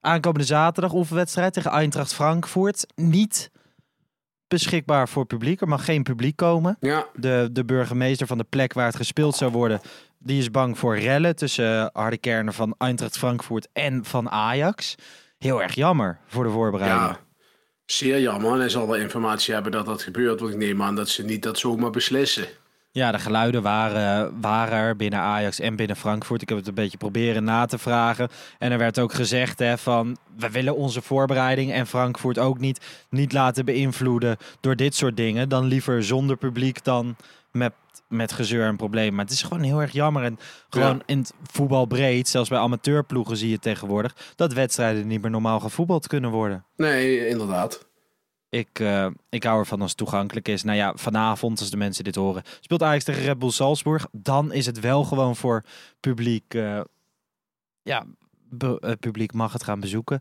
aankomende 0.00 0.46
zaterdag 0.46 0.92
oefenwedstrijd 0.92 1.52
tegen 1.52 1.70
Eintracht 1.70 2.14
Frankfurt. 2.14 2.86
Niet 2.94 3.50
beschikbaar 4.50 5.08
voor 5.08 5.26
publiek. 5.26 5.60
Er 5.60 5.68
mag 5.68 5.84
geen 5.84 6.02
publiek 6.02 6.36
komen. 6.36 6.76
Ja. 6.80 7.06
De, 7.14 7.48
de 7.52 7.64
burgemeester 7.64 8.26
van 8.26 8.38
de 8.38 8.46
plek 8.48 8.72
waar 8.72 8.86
het 8.86 8.96
gespeeld 8.96 9.36
zou 9.36 9.50
worden... 9.50 9.80
die 10.18 10.38
is 10.38 10.50
bang 10.50 10.78
voor 10.78 10.98
rellen 10.98 11.36
tussen 11.36 11.90
harde 11.92 12.18
kernen 12.18 12.54
van 12.54 12.74
Eintracht 12.78 13.18
Frankfurt 13.18 13.68
en 13.72 14.04
van 14.04 14.30
Ajax. 14.30 14.94
Heel 15.38 15.62
erg 15.62 15.74
jammer 15.74 16.18
voor 16.26 16.44
de 16.44 16.50
voorbereiding. 16.50 17.02
Ja. 17.02 17.20
Zeer 17.86 18.20
jammer. 18.20 18.52
En 18.52 18.58
hij 18.58 18.68
zal 18.68 18.86
wel 18.86 18.96
informatie 18.96 19.54
hebben 19.54 19.72
dat 19.72 19.86
dat 19.86 20.02
gebeurt. 20.02 20.40
Want 20.40 20.52
ik 20.52 20.58
neem 20.58 20.82
aan 20.82 20.94
dat 20.94 21.08
ze 21.08 21.24
niet 21.24 21.42
dat 21.42 21.58
zomaar 21.58 21.90
beslissen. 21.90 22.46
Ja, 22.92 23.12
de 23.12 23.18
geluiden 23.18 23.62
waren, 23.62 24.40
waren 24.40 24.78
er 24.78 24.96
binnen 24.96 25.18
Ajax 25.18 25.60
en 25.60 25.76
binnen 25.76 25.96
Frankfurt. 25.96 26.42
Ik 26.42 26.48
heb 26.48 26.58
het 26.58 26.66
een 26.66 26.74
beetje 26.74 26.98
proberen 26.98 27.44
na 27.44 27.66
te 27.66 27.78
vragen. 27.78 28.28
En 28.58 28.72
er 28.72 28.78
werd 28.78 28.98
ook 28.98 29.12
gezegd 29.12 29.58
hè, 29.58 29.78
van... 29.78 30.16
we 30.36 30.50
willen 30.50 30.76
onze 30.76 31.02
voorbereiding 31.02 31.72
en 31.72 31.86
Frankfurt 31.86 32.38
ook 32.38 32.58
niet, 32.58 33.06
niet 33.10 33.32
laten 33.32 33.64
beïnvloeden... 33.64 34.36
door 34.60 34.76
dit 34.76 34.94
soort 34.94 35.16
dingen. 35.16 35.48
Dan 35.48 35.64
liever 35.64 36.04
zonder 36.04 36.36
publiek 36.36 36.84
dan 36.84 37.16
met, 37.52 37.72
met 38.08 38.32
gezeur 38.32 38.66
en 38.66 38.76
probleem. 38.76 39.14
Maar 39.14 39.24
het 39.24 39.34
is 39.34 39.42
gewoon 39.42 39.62
heel 39.62 39.80
erg 39.80 39.92
jammer. 39.92 40.22
En 40.22 40.38
gewoon 40.68 40.96
ja. 40.96 41.02
in 41.06 41.18
het 41.18 41.32
voetbal 41.50 41.86
breed, 41.86 42.28
zelfs 42.28 42.48
bij 42.48 42.58
amateurploegen 42.58 43.36
zie 43.36 43.50
je 43.50 43.58
tegenwoordig... 43.58 44.16
dat 44.36 44.52
wedstrijden 44.52 45.06
niet 45.06 45.22
meer 45.22 45.30
normaal 45.30 45.60
gevoetbald 45.60 46.06
kunnen 46.06 46.30
worden. 46.30 46.64
Nee, 46.76 47.28
inderdaad. 47.28 47.88
Ik, 48.50 48.78
uh, 48.78 49.06
ik 49.28 49.42
hou 49.42 49.58
ervan 49.58 49.80
als 49.80 49.90
het 49.90 49.98
toegankelijk 49.98 50.48
is. 50.48 50.62
Nou 50.62 50.76
ja, 50.76 50.92
vanavond, 50.94 51.60
als 51.60 51.70
de 51.70 51.76
mensen 51.76 52.04
dit 52.04 52.14
horen, 52.14 52.42
speelt 52.60 52.82
Ajax 52.82 53.04
tegen 53.04 53.22
Red 53.22 53.38
Bull 53.38 53.50
Salzburg. 53.50 54.06
Dan 54.12 54.52
is 54.52 54.66
het 54.66 54.80
wel 54.80 55.04
gewoon 55.04 55.36
voor 55.36 55.64
publiek. 56.00 56.54
Uh, 56.54 56.80
ja, 57.82 58.06
het 58.80 59.00
publiek 59.00 59.32
mag 59.32 59.52
het 59.52 59.64
gaan 59.64 59.80
bezoeken. 59.80 60.20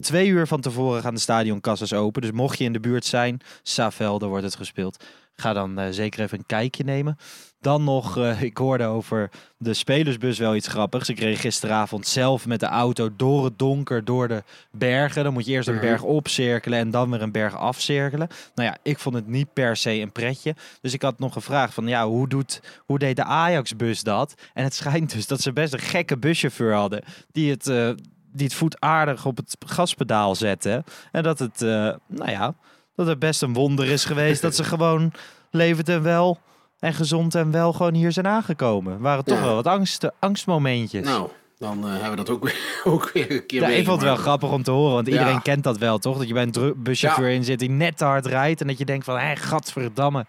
Twee 0.00 0.28
uur 0.28 0.46
van 0.46 0.60
tevoren 0.60 1.02
gaan 1.02 1.14
de 1.14 1.20
stadionkassas 1.20 1.92
open. 1.92 2.22
Dus 2.22 2.30
mocht 2.30 2.58
je 2.58 2.64
in 2.64 2.72
de 2.72 2.80
buurt 2.80 3.04
zijn, 3.04 3.40
Savelde 3.62 4.26
wordt 4.26 4.44
het 4.44 4.56
gespeeld. 4.56 5.04
Ga 5.40 5.52
dan 5.52 5.78
eh, 5.78 5.86
zeker 5.90 6.20
even 6.20 6.38
een 6.38 6.46
kijkje 6.46 6.84
nemen. 6.84 7.16
Dan 7.60 7.84
nog, 7.84 8.16
eh, 8.18 8.42
ik 8.42 8.56
hoorde 8.56 8.84
over 8.84 9.30
de 9.56 9.74
spelersbus 9.74 10.38
wel 10.38 10.54
iets 10.54 10.68
grappigs. 10.68 11.08
Ik 11.08 11.20
reed 11.20 11.38
gisteravond 11.38 12.06
zelf 12.06 12.46
met 12.46 12.60
de 12.60 12.66
auto 12.66 13.08
door 13.16 13.44
het 13.44 13.58
donker, 13.58 14.04
door 14.04 14.28
de 14.28 14.42
bergen. 14.70 15.24
Dan 15.24 15.32
moet 15.32 15.46
je 15.46 15.52
eerst 15.52 15.68
een 15.68 15.74
Mhm. 15.74 15.84
berg 15.84 16.02
opcirkelen 16.02 16.78
en 16.78 16.90
dan 16.90 17.10
weer 17.10 17.22
een 17.22 17.32
berg 17.32 17.56
afcirkelen. 17.56 18.28
Nou 18.54 18.68
ja, 18.68 18.76
ik 18.82 18.98
vond 18.98 19.14
het 19.14 19.26
niet 19.26 19.52
per 19.52 19.76
se 19.76 19.90
een 19.92 20.12
pretje. 20.12 20.54
Dus 20.80 20.92
ik 20.92 21.02
had 21.02 21.18
nog 21.18 21.32
gevraagd 21.32 21.74
van, 21.74 21.86
ja, 21.88 22.06
hoe, 22.06 22.28
doet, 22.28 22.60
hoe 22.86 22.98
deed 22.98 23.16
de 23.16 23.24
Ajax-bus 23.24 24.02
dat? 24.02 24.34
En 24.54 24.64
het 24.64 24.74
schijnt 24.74 25.12
dus 25.12 25.26
dat 25.26 25.40
ze 25.40 25.52
best 25.52 25.72
een 25.72 25.78
gekke 25.78 26.16
buschauffeur 26.18 26.74
hadden. 26.74 27.04
Die 27.32 27.50
het, 27.50 27.66
eh, 27.68 27.90
die 28.32 28.46
het 28.46 28.54
voet 28.54 28.80
aardig 28.80 29.26
op 29.26 29.36
het 29.36 29.56
gaspedaal 29.66 30.34
zette. 30.34 30.84
En 31.12 31.22
dat 31.22 31.38
het, 31.38 31.62
eh, 31.62 31.68
nou 32.06 32.30
ja, 32.30 32.54
dat 32.96 33.06
het 33.06 33.18
best 33.18 33.42
een 33.42 33.54
wonder 33.54 33.86
is 33.88 34.04
geweest 34.04 34.42
dat 34.42 34.54
ze 34.56 34.64
gewoon 34.74 35.12
levend 35.50 35.88
en 35.88 36.02
wel 36.02 36.38
en 36.78 36.94
gezond 36.94 37.34
en 37.34 37.50
wel 37.50 37.72
gewoon 37.72 37.94
hier 37.94 38.12
zijn 38.12 38.26
aangekomen. 38.26 39.00
Waren 39.00 39.24
toch 39.24 39.38
Ja. 39.38 39.44
wel 39.44 39.54
wat 39.54 39.66
angst, 39.66 40.06
angstmomentjes. 40.18 41.04
Nou, 41.04 41.28
dan 41.58 41.84
eh, 41.84 41.90
hebben 41.92 42.10
we 42.10 42.16
dat 42.16 42.30
ook 42.30 42.42
weer, 42.44 42.58
ook 42.84 43.10
weer 43.12 43.30
een 43.32 43.46
keer 43.46 43.60
ja, 43.60 43.68
ik 43.68 43.84
vond 43.84 43.96
het 44.00 44.04
wel 44.10 44.16
grappig 44.16 44.50
om 44.52 44.62
te 44.62 44.70
horen, 44.70 44.94
want 44.94 45.08
iedereen 45.08 45.42
kent 45.42 45.64
dat 45.64 45.78
wel, 45.78 45.98
toch? 45.98 46.18
Dat 46.18 46.28
je 46.28 46.34
bij 46.34 46.42
een 46.52 46.74
buschauffeur 46.76 47.30
in 47.30 47.44
zit 47.44 47.58
die 47.58 47.70
net 47.70 47.96
te 47.96 48.04
hard 48.04 48.26
rijdt 48.26 48.60
en 48.60 48.66
dat 48.66 48.78
je 48.78 48.84
denkt 48.84 49.04
van, 49.04 49.18
hé, 49.18 49.36
gadverdamme. 49.36 50.26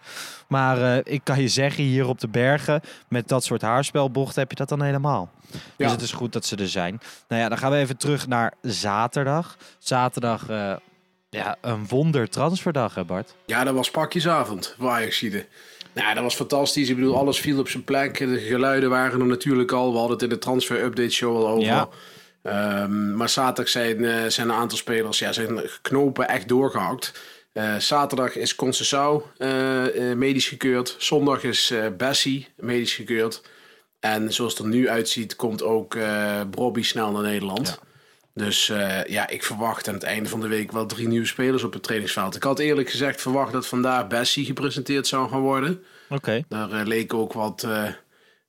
Maar 0.48 0.82
eh, 0.82 1.12
ik 1.14 1.20
kan 1.24 1.40
je 1.40 1.48
zeggen, 1.48 1.84
hier 1.84 2.06
op 2.08 2.20
de 2.20 2.28
bergen, 2.28 2.80
met 3.08 3.28
dat 3.28 3.44
soort 3.44 3.62
haarspelbochten, 3.62 4.40
heb 4.40 4.50
je 4.50 4.56
dat 4.56 4.68
dan 4.68 4.82
helemaal. 4.82 5.30
Dus 5.76 5.90
het 5.90 6.00
is 6.02 6.12
goed 6.12 6.32
dat 6.32 6.44
ze 6.44 6.56
er 6.56 6.68
zijn. 6.68 7.00
Nou 7.28 7.42
ja, 7.42 7.48
dan 7.48 7.58
gaan 7.58 7.70
we 7.70 7.76
even 7.76 7.96
terug 7.96 8.26
naar 8.26 8.52
zaterdag. 8.62 9.56
Zaterdag, 9.78 10.48
eh, 10.48 10.72
ja, 11.30 11.56
een 11.60 11.86
wonder 11.88 12.28
transferdag, 12.28 12.94
hè 12.94 13.04
Bart? 13.04 13.34
Ja, 13.46 13.64
dat 13.64 13.74
was 13.74 13.90
pakjesavond 13.90 14.74
voor 14.78 14.88
Ajaxide. 14.90 15.46
Nou, 15.92 16.14
dat 16.14 16.22
was 16.22 16.34
fantastisch. 16.34 16.88
Ik 16.88 16.96
bedoel, 16.96 17.16
alles 17.16 17.40
viel 17.40 17.58
op 17.58 17.68
zijn 17.68 17.84
plek. 17.84 18.18
De 18.18 18.38
geluiden 18.38 18.90
waren 18.90 19.20
er 19.20 19.26
natuurlijk 19.26 19.72
al. 19.72 19.92
We 19.92 19.98
hadden 19.98 20.14
het 20.14 20.22
in 20.22 20.28
de 20.28 20.38
transfer 20.38 20.84
update 20.84 21.10
show 21.10 21.36
al 21.36 21.48
over. 21.48 21.62
Ja. 21.62 21.88
Ehm, 22.42 23.16
maar 23.16 23.28
zaterdag 23.28 23.68
zijn, 23.68 24.04
eh, 24.04 24.26
zijn 24.26 24.48
een 24.48 24.54
aantal 24.54 24.78
spelers, 24.78 25.18
ja, 25.18 25.32
zijn 25.32 25.60
knopen 25.82 26.28
echt 26.28 26.48
doorgehakt. 26.48 27.12
Eh, 27.52 27.76
zaterdag 27.76 28.36
is 28.36 28.54
Concessao 28.54 29.26
eh, 29.36 30.10
eh, 30.10 30.16
medisch 30.16 30.48
gekeurd. 30.48 30.94
Zondag 30.98 31.42
is 31.42 31.74
Bessie 31.96 32.48
medisch 32.56 32.94
gekeurd. 32.94 33.42
En 34.00 34.32
zoals 34.32 34.52
het 34.52 34.62
er 34.62 34.68
nu 34.68 34.88
uitziet, 34.88 35.36
komt 35.36 35.62
ook 35.62 35.96
Brobby 36.50 36.82
snel 36.82 37.10
naar 37.10 37.22
Nederland. 37.22 37.80
Dus 38.40 38.68
eh, 38.68 39.04
ja, 39.04 39.28
ik 39.28 39.44
verwacht 39.44 39.88
aan 39.88 39.94
het 39.94 40.02
einde 40.02 40.28
van 40.28 40.40
de 40.40 40.48
week 40.48 40.72
wel 40.72 40.86
drie 40.86 41.08
nieuwe 41.08 41.26
spelers 41.26 41.62
op 41.62 41.72
het 41.72 41.82
trainingsveld. 41.82 42.36
Ik 42.36 42.42
had 42.42 42.58
eerlijk 42.58 42.90
gezegd 42.90 43.20
verwacht 43.20 43.52
dat 43.52 43.66
vandaag 43.66 44.06
Bessie 44.06 44.44
gepresenteerd 44.44 45.06
zou 45.06 45.28
gaan 45.28 45.40
worden. 45.40 45.82
Oké. 46.08 46.44
Daar 46.48 46.72
eh, 46.72 46.86
leken 46.86 47.18
ook 47.18 47.32
wat, 47.32 47.62
eh, 47.62 47.86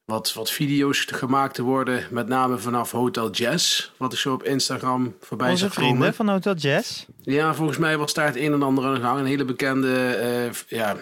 wat, 0.06 0.34
wat 0.34 0.52
video's 0.52 1.06
te 1.06 1.14
gemaakt 1.14 1.56
te 1.56 1.62
worden. 1.64 2.08
Met 2.10 2.28
name 2.28 2.58
vanaf 2.58 2.92
Hotel 2.92 3.32
Jazz. 3.32 3.92
Wat 3.98 4.14
ik 4.14 4.20
zo 4.20 4.34
op 4.34 4.44
Instagram 4.44 5.16
voorbij 5.20 5.50
Onze 5.50 5.64
zag 5.66 5.74
komen. 5.74 5.90
vrienden 5.90 6.14
van 6.14 6.30
Hotel 6.30 6.56
Jazz. 6.56 7.06
Ja, 7.22 7.54
volgens 7.54 7.78
mij 7.78 7.98
was 7.98 8.14
daar 8.14 8.26
het 8.26 8.36
een 8.36 8.54
en 8.54 8.64
ander 8.64 8.86
aan 8.86 8.94
de 8.94 9.02
gang. 9.02 9.20
Een 9.20 9.26
hele 9.26 9.46
bekende 9.46 10.18
ja, 10.68 10.98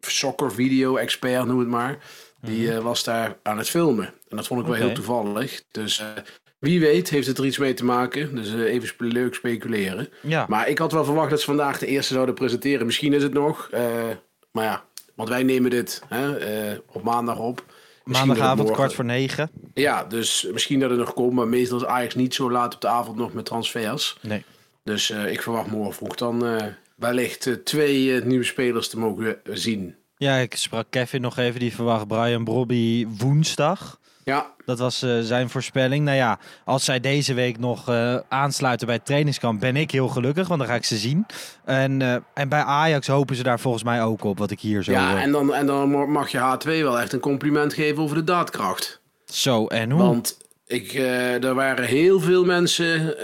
soccer 0.00 0.52
video 0.52 0.96
expert, 0.96 1.46
noem 1.46 1.58
het 1.58 1.68
maar. 1.68 1.98
Die 2.40 2.72
eh, 2.72 2.78
was 2.78 3.04
daar 3.04 3.36
aan 3.42 3.58
het 3.58 3.68
filmen. 3.68 4.06
En 4.28 4.36
dat 4.36 4.46
vond 4.46 4.60
ik 4.60 4.66
wel 4.66 4.76
Mhm. 4.76 4.84
Heel 4.84 4.94
toevallig. 4.94 5.62
Dus 5.70 6.02
wie 6.58 6.80
weet 6.80 7.10
heeft 7.10 7.26
het 7.26 7.38
er 7.38 7.46
iets 7.46 7.58
mee 7.58 7.74
te 7.74 7.84
maken. 7.84 8.34
Dus 8.34 8.54
eh, 8.54 8.60
even 8.60 8.88
spe- 8.88 9.04
leuk 9.04 9.34
speculeren. 9.34 10.08
Ja. 10.22 10.44
Maar 10.48 10.68
ik 10.68 10.78
had 10.78 10.92
wel 10.92 11.04
verwacht 11.04 11.30
dat 11.30 11.40
ze 11.40 11.46
vandaag 11.46 11.78
de 11.78 11.86
eerste 11.86 12.12
zouden 12.12 12.34
presenteren. 12.34 12.86
Misschien 12.86 13.12
is 13.12 13.22
het 13.22 13.32
nog. 13.32 13.68
eh, 13.72 13.82
maar 14.52 14.64
ja, 14.64 14.84
want 15.14 15.28
wij 15.28 15.42
nemen 15.42 15.70
dit 15.70 16.02
hè, 16.08 16.38
eh, 16.38 16.78
op 16.92 17.02
maandag 17.02 17.38
op. 17.38 17.64
Misschien 18.04 18.28
Maandagavond, 18.28 18.70
kwart 18.70 18.94
voor 18.94 19.04
negen. 19.04 19.50
Ja, 19.74 20.04
dus 20.04 20.48
misschien 20.52 20.80
dat 20.80 20.90
het 20.90 20.98
nog 20.98 21.14
komt. 21.14 21.32
Maar 21.32 21.48
meestal 21.48 21.78
is 21.78 21.84
Ajax 21.84 22.14
niet 22.14 22.34
zo 22.34 22.50
laat 22.50 22.74
op 22.74 22.80
de 22.80 22.88
avond 22.88 23.16
nog 23.16 23.32
met 23.32 23.44
transfers. 23.44 24.18
Nee. 24.20 24.44
Dus 24.84 25.10
ik 25.10 25.42
verwacht 25.42 25.70
morgen 25.70 25.94
vroeg 25.94 26.14
dan 26.14 26.44
wellicht 26.96 27.50
twee 27.64 28.24
nieuwe 28.24 28.44
spelers 28.44 28.88
te 28.88 28.98
mogen 28.98 29.38
zien. 29.52 29.94
Ja, 30.16 30.36
ik 30.36 30.54
sprak 30.54 30.86
Kevin 30.90 31.20
nog 31.20 31.36
even. 31.38 31.60
Die 31.60 31.74
verwacht 31.74 32.06
Brian 32.08 32.44
Brobby 32.44 33.06
woensdag. 33.18 34.00
Ja, 34.28 34.52
Dat 34.64 34.78
was 34.78 35.02
eh, 35.02 35.18
zijn 35.20 35.50
voorspelling. 35.50 36.04
Nou 36.04 36.16
ja, 36.16 36.38
als 36.64 36.84
zij 36.84 37.00
deze 37.00 37.34
week 37.34 37.58
nog 37.58 37.88
eh, 37.88 38.16
aansluiten 38.28 38.86
bij 38.86 38.96
het 38.96 39.06
trainingskamp, 39.06 39.60
ben 39.60 39.76
ik 39.76 39.90
heel 39.90 40.08
gelukkig, 40.08 40.48
want 40.48 40.60
dan 40.60 40.68
ga 40.68 40.74
ik 40.74 40.84
ze 40.84 40.96
zien. 40.96 41.26
En, 41.64 42.02
eh, 42.02 42.16
en 42.34 42.48
bij 42.48 42.62
Ajax 42.62 43.06
hopen 43.06 43.36
ze 43.36 43.42
daar 43.42 43.60
volgens 43.60 43.84
mij 43.84 44.02
ook 44.02 44.24
op, 44.24 44.38
wat 44.38 44.50
ik 44.50 44.60
hier 44.60 44.82
zo 44.82 44.92
ja 44.92 45.10
hoor. 45.10 45.18
en, 45.18 45.32
dan, 45.32 45.54
en 45.54 45.66
dan 45.66 46.10
mag 46.10 46.30
je 46.30 46.38
H2 46.38 46.68
wel 46.68 47.00
echt 47.00 47.12
een 47.12 47.20
compliment 47.20 47.74
geven 47.74 48.02
over 48.02 48.16
de 48.16 48.24
daadkracht. 48.24 49.00
Zo, 49.24 49.66
en 49.66 49.90
hoe? 49.90 50.02
Want 50.02 50.38
ik, 50.66 50.94
er 51.42 51.54
waren 51.54 51.84
heel 51.84 52.20
veel 52.20 52.44
mensen 52.44 53.18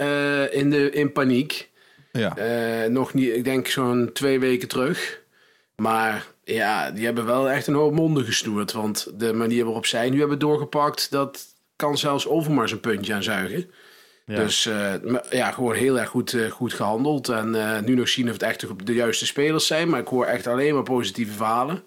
in, 0.53 0.69
de, 0.69 0.91
in 0.91 1.11
paniek. 1.11 1.69
ja. 2.11 2.35
Nog 2.87 3.13
niet, 3.13 3.35
ik 3.35 3.43
denk 3.43 3.67
zo'n 3.67 4.09
twee 4.13 4.39
weken 4.39 4.67
terug. 4.67 5.21
Maar 5.75 6.25
ja, 6.45 6.91
die 6.91 7.05
hebben 7.05 7.25
wel 7.25 7.49
echt 7.49 7.67
een 7.67 7.73
hoop 7.73 7.93
monden 7.93 8.25
gesnoerd. 8.25 8.71
Want 8.71 9.11
de 9.19 9.33
manier 9.33 9.63
waarop 9.63 9.85
zij 9.85 10.09
nu 10.09 10.19
hebben 10.19 10.39
doorgepakt, 10.39 11.11
dat 11.11 11.45
kan 11.75 11.97
zelfs 11.97 12.27
Overmars 12.27 12.71
een 12.71 12.79
puntje 12.79 13.13
aan 13.13 13.23
zuigen. 13.23 13.69
Ja. 14.25 14.35
Dus 14.35 14.65
eh, 14.65 14.93
ja, 15.29 15.51
gewoon 15.51 15.75
heel 15.75 15.99
erg 15.99 16.09
goed, 16.09 16.33
eh, 16.33 16.51
goed 16.51 16.73
gehandeld. 16.73 17.29
En 17.29 17.55
eh, 17.55 17.81
nu 17.81 17.95
nog 17.95 18.09
zien 18.09 18.27
of 18.27 18.33
het 18.33 18.43
echt 18.43 18.85
de 18.85 18.93
juiste 18.93 19.25
spelers 19.25 19.67
zijn. 19.67 19.89
Maar 19.89 19.99
ik 19.99 20.07
hoor 20.07 20.25
echt 20.25 20.47
alleen 20.47 20.73
maar 20.73 20.83
positieve 20.83 21.33
verhalen. 21.33 21.83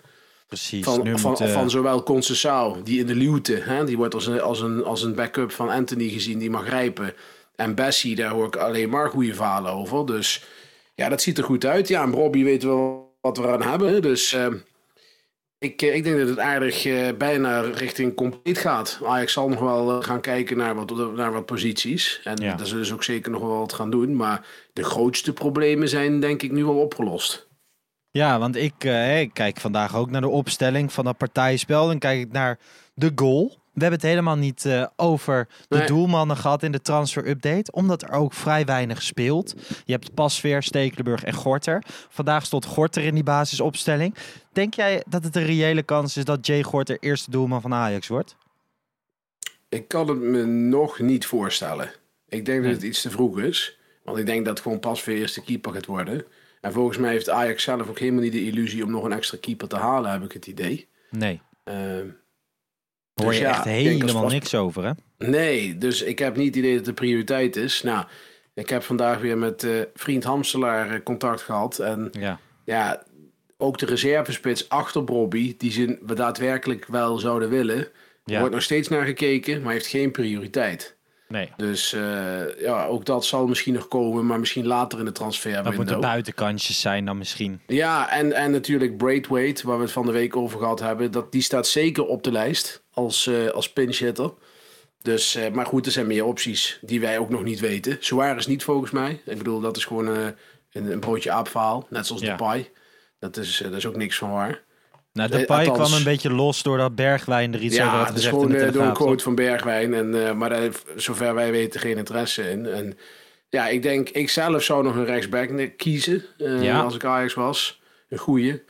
Precies. 0.46 0.84
Van, 0.84 1.02
nu 1.02 1.18
van, 1.18 1.30
moet, 1.30 1.50
van 1.50 1.70
zowel 1.70 2.02
Concessao, 2.02 2.82
die 2.82 3.00
in 3.00 3.06
de 3.06 3.14
luwte, 3.14 3.54
hè, 3.54 3.84
die 3.84 3.96
wordt 3.96 4.14
als 4.14 4.26
een, 4.26 4.40
als, 4.40 4.60
een, 4.60 4.84
als 4.84 5.02
een 5.02 5.14
backup 5.14 5.52
van 5.52 5.68
Anthony 5.68 6.08
gezien, 6.08 6.38
die 6.38 6.50
mag 6.50 6.66
grijpen. 6.66 7.14
En 7.56 7.74
Bessie, 7.74 8.16
daar 8.16 8.30
hoor 8.30 8.46
ik 8.46 8.56
alleen 8.56 8.88
maar 8.88 9.10
goede 9.10 9.34
verhalen 9.34 9.72
over. 9.72 10.06
Dus 10.06 10.44
ja, 10.94 11.08
dat 11.08 11.22
ziet 11.22 11.38
er 11.38 11.44
goed 11.44 11.64
uit. 11.64 11.88
Ja, 11.88 12.02
en 12.02 12.12
Robbie 12.12 12.44
weten 12.44 12.68
we 12.68 13.06
wat 13.20 13.36
we 13.36 13.48
aan 13.48 13.62
hebben. 13.62 14.02
Dus 14.02 14.32
eh, 14.32 14.46
ik, 15.58 15.82
eh, 15.82 15.94
ik 15.94 16.04
denk 16.04 16.18
dat 16.18 16.28
het 16.28 16.38
aardig 16.38 16.84
eh, 16.86 17.08
bijna 17.18 17.60
richting 17.60 18.14
compleet 18.14 18.58
gaat. 18.58 19.00
Ajax 19.04 19.32
zal 19.32 19.48
nog 19.48 19.60
wel 19.60 19.90
eh, 19.98 20.04
gaan 20.04 20.20
kijken 20.20 20.56
naar 20.56 20.74
wat, 20.74 21.14
naar 21.16 21.32
wat 21.32 21.46
posities. 21.46 22.20
En 22.24 22.36
Ja. 22.42 22.54
daar 22.54 22.66
zullen 22.66 22.86
ze 22.86 22.94
ook 22.94 23.04
zeker 23.04 23.30
nog 23.30 23.40
wel 23.40 23.58
wat 23.58 23.72
gaan 23.72 23.90
doen. 23.90 24.16
Maar 24.16 24.46
de 24.72 24.84
grootste 24.84 25.32
problemen 25.32 25.88
zijn 25.88 26.20
denk 26.20 26.42
ik 26.42 26.52
nu 26.52 26.64
wel 26.64 26.78
opgelost. 26.80 27.46
Ja, 28.10 28.38
want 28.38 28.56
ik, 28.56 28.74
eh, 28.84 29.20
ik 29.20 29.30
kijk 29.34 29.60
vandaag 29.60 29.96
ook 29.96 30.10
naar 30.10 30.20
de 30.20 30.28
opstelling 30.28 30.92
van 30.92 31.04
dat 31.04 31.16
partijspel. 31.16 31.86
Dan 31.86 31.98
kijk 31.98 32.20
ik 32.20 32.32
naar 32.32 32.58
de 32.94 33.12
goal. 33.14 33.56
We 33.78 33.84
hebben 33.84 34.00
het 34.00 34.08
helemaal 34.10 34.36
niet 34.36 34.64
eh, 34.64 34.86
over 34.96 35.48
de 35.68 35.76
Nee. 35.76 35.86
doelmannen 35.86 36.36
gehad 36.36 36.62
in 36.62 36.72
de 36.72 36.80
transfer 36.80 37.28
update. 37.28 37.72
Omdat 37.72 38.02
er 38.02 38.10
ook 38.10 38.32
vrij 38.32 38.64
weinig 38.64 39.02
speelt. 39.02 39.54
Je 39.84 39.92
hebt 39.92 40.14
Pasveer, 40.14 40.62
Stekelenburg 40.62 41.24
en 41.24 41.32
Gorter. 41.34 41.82
Vandaag 42.08 42.46
stond 42.46 42.64
Gorter 42.64 43.02
in 43.02 43.14
die 43.14 43.22
basisopstelling. 43.22 44.14
Denk 44.52 44.74
jij 44.74 45.02
dat 45.08 45.24
het 45.24 45.36
een 45.36 45.44
reële 45.46 45.82
kans 45.82 46.16
is 46.16 46.24
dat 46.24 46.46
Jay 46.46 46.62
Gorter 46.62 46.96
eerste 47.00 47.30
doelman 47.30 47.60
van 47.60 47.74
Ajax 47.74 48.08
wordt? 48.08 48.36
Ik 49.68 49.88
kan 49.88 50.08
het 50.08 50.18
me 50.18 50.44
nog 50.44 50.98
niet 50.98 51.26
voorstellen. 51.26 51.90
Ik 52.28 52.44
denk 52.44 52.60
Nee. 52.60 52.72
dat 52.72 52.80
het 52.80 52.90
iets 52.90 53.02
te 53.02 53.10
vroeg 53.10 53.38
is. 53.40 53.78
Want 54.04 54.18
ik 54.18 54.26
denk 54.26 54.44
dat 54.44 54.54
het 54.54 54.62
gewoon 54.62 54.78
pas 54.80 55.04
weer 55.04 55.16
eerste 55.16 55.42
keeper 55.42 55.72
gaat 55.72 55.86
worden. 55.86 56.24
En 56.60 56.72
volgens 56.72 56.98
mij 56.98 57.10
heeft 57.10 57.28
Ajax 57.30 57.62
zelf 57.62 57.88
ook 57.88 57.98
helemaal 57.98 58.22
niet 58.22 58.32
de 58.32 58.44
illusie 58.44 58.84
om 58.84 58.90
nog 58.90 59.04
een 59.04 59.12
extra 59.12 59.38
keeper 59.40 59.68
te 59.68 59.76
halen, 59.76 60.10
heb 60.10 60.22
ik 60.24 60.32
het 60.32 60.46
idee. 60.46 60.88
Nee. 61.10 61.40
Ehm, 61.64 62.06
Hoor 63.22 63.26
dus 63.28 63.36
je 63.36 63.42
ja, 63.44 63.50
echt 63.50 63.64
helemaal 63.64 64.26
niks 64.28 64.54
over, 64.54 64.84
hè? 64.84 64.90
Nee, 65.18 65.78
dus 65.78 66.02
ik 66.02 66.18
heb 66.18 66.36
niet 66.36 66.46
het 66.46 66.56
idee 66.56 66.76
dat 66.76 66.86
het 66.86 66.96
de 66.96 67.02
prioriteit 67.02 67.56
is. 67.56 67.82
Nou, 67.82 68.04
ik 68.54 68.68
heb 68.68 68.82
vandaag 68.82 69.18
weer 69.20 69.38
met 69.38 69.62
eh, 69.62 69.70
vriend 69.94 70.24
Hamselaar 70.24 70.90
eh, 70.94 71.02
contact 71.02 71.40
gehad. 71.42 71.78
En 71.78 72.08
Ja. 72.18 72.40
ja, 72.64 73.02
ook 73.56 73.78
de 73.78 73.86
reservespits 73.86 74.68
achter 74.68 75.04
Bobby, 75.04 75.54
die 75.58 75.70
ze 75.70 75.98
we 76.06 76.14
daadwerkelijk 76.14 76.86
wel 76.86 77.18
zouden 77.18 77.48
willen, 77.50 77.88
Ja. 78.24 78.38
wordt 78.38 78.54
nog 78.54 78.62
steeds 78.62 78.88
naar 78.88 79.04
gekeken, 79.04 79.62
maar 79.62 79.72
heeft 79.72 79.86
geen 79.86 80.10
prioriteit. 80.10 80.96
Nee. 81.28 81.52
Dus 81.56 81.92
eh, 81.92 82.60
ja, 82.60 82.86
ook 82.86 83.04
dat 83.04 83.24
zal 83.24 83.46
misschien 83.46 83.74
nog 83.74 83.88
komen, 83.88 84.26
maar 84.26 84.38
misschien 84.38 84.66
later 84.66 84.98
in 84.98 85.04
de 85.04 85.12
Dat 85.12 85.74
moeten 85.74 86.00
buitenkantjes 86.00 86.80
zijn 86.80 87.04
dan 87.04 87.18
misschien. 87.18 87.60
Ja, 87.66 88.10
en, 88.10 88.32
en 88.32 88.50
natuurlijk 88.50 88.96
Braithwaite, 88.96 89.66
waar 89.66 89.76
we 89.76 89.82
het 89.82 89.92
van 89.92 90.06
de 90.06 90.12
week 90.12 90.36
over 90.36 90.58
gehad 90.58 90.80
hebben, 90.80 91.10
dat, 91.10 91.32
die 91.32 91.42
staat 91.42 91.66
zeker 91.66 92.06
op 92.06 92.22
de 92.22 92.32
lijst 92.32 92.82
als, 92.92 93.26
eh 93.26 93.46
als 93.48 93.72
pinch 93.72 93.98
hitter. 93.98 94.32
Dus, 95.02 95.34
eh, 95.34 95.52
maar 95.52 95.66
goed, 95.66 95.86
er 95.86 95.92
zijn 95.92 96.06
meer 96.06 96.24
opties 96.24 96.78
die 96.80 97.00
wij 97.00 97.18
ook 97.18 97.30
nog 97.30 97.42
niet 97.42 97.60
weten. 97.60 97.96
Suarez 98.00 98.46
niet 98.46 98.64
volgens 98.64 98.90
mij. 98.90 99.20
Ik 99.24 99.38
bedoel, 99.38 99.60
dat 99.60 99.76
is 99.76 99.84
gewoon 99.84 100.06
een, 100.06 100.34
een 100.72 101.00
broodje 101.00 101.30
aapverhaal, 101.30 101.86
net 101.90 102.06
zoals 102.06 102.22
Ja. 102.22 102.36
de 102.36 102.42
Depay. 102.42 102.70
Dat 103.18 103.36
is, 103.36 103.60
dat 103.64 103.72
is 103.72 103.86
ook 103.86 103.96
niks 103.96 104.18
van 104.18 104.30
waar. 104.32 104.62
Nou, 105.12 105.30
de 105.30 105.46
Eh, 105.46 105.56
althans- 105.68 105.88
kwam 105.88 105.98
een 105.98 106.04
beetje 106.04 106.30
los 106.30 106.62
doordat 106.62 106.94
Bergwijn 106.94 107.54
er 107.54 107.60
iets 107.60 107.80
over 107.80 107.92
Ja, 107.92 107.98
had 107.98 108.08
het 108.08 108.08
is 108.08 108.14
gezegd 108.14 108.34
gewoon 108.34 108.52
in 108.52 108.58
de 108.58 108.64
eh, 108.64 108.72
door 108.72 108.82
een 108.84 108.92
quote 108.92 109.24
van 109.24 109.34
Bergwijn. 109.34 109.94
En, 109.94 110.26
eh, 110.26 110.32
maar 110.32 110.48
daar 110.48 110.60
heeft, 110.60 110.84
zover 110.96 111.34
wij 111.34 111.50
weten, 111.50 111.80
geen 111.80 111.96
interesse 111.96 112.50
in. 112.50 112.66
En 112.66 112.98
ja, 113.48 113.68
ik 113.68 113.82
denk, 113.82 114.08
ik 114.08 114.30
zelf 114.30 114.62
zou 114.62 114.82
nog 114.82 114.94
een 114.96 115.04
rechtsback 115.04 115.76
kiezen. 115.76 116.24
Ja. 116.36 116.80
Als 116.80 116.94
ik 116.94 117.04
Ajax 117.04 117.34
was. 117.34 117.80
Een 118.08 118.18
goeie. 118.18 118.62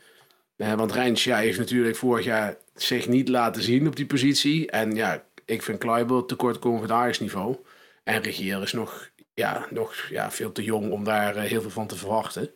Want 0.56 1.22
ja, 1.22 1.36
heeft 1.36 1.58
natuurlijk 1.58 1.96
vorig 1.96 2.24
jaar 2.24 2.56
zich 2.74 3.08
niet 3.08 3.28
laten 3.28 3.62
zien 3.62 3.86
op 3.86 3.96
die 3.96 4.06
positie. 4.06 4.70
En 4.70 4.94
ja, 4.94 5.24
ik 5.44 5.62
vind 5.62 5.78
Kluivert 5.78 6.28
tekort 6.28 6.58
komen 6.58 6.78
voor 6.78 6.88
het 6.88 6.96
Ajax-niveau. 6.96 7.56
En 8.04 8.22
Regier 8.22 8.62
is 8.62 8.72
nog, 8.72 9.10
ja, 9.34 9.66
nog 9.70 9.94
ja, 10.10 10.30
veel 10.30 10.52
te 10.52 10.62
jong 10.62 10.90
om 10.90 11.04
daar 11.04 11.36
heel 11.36 11.60
veel 11.60 11.70
van 11.70 11.86
te 11.86 11.96
verwachten. 11.96 12.50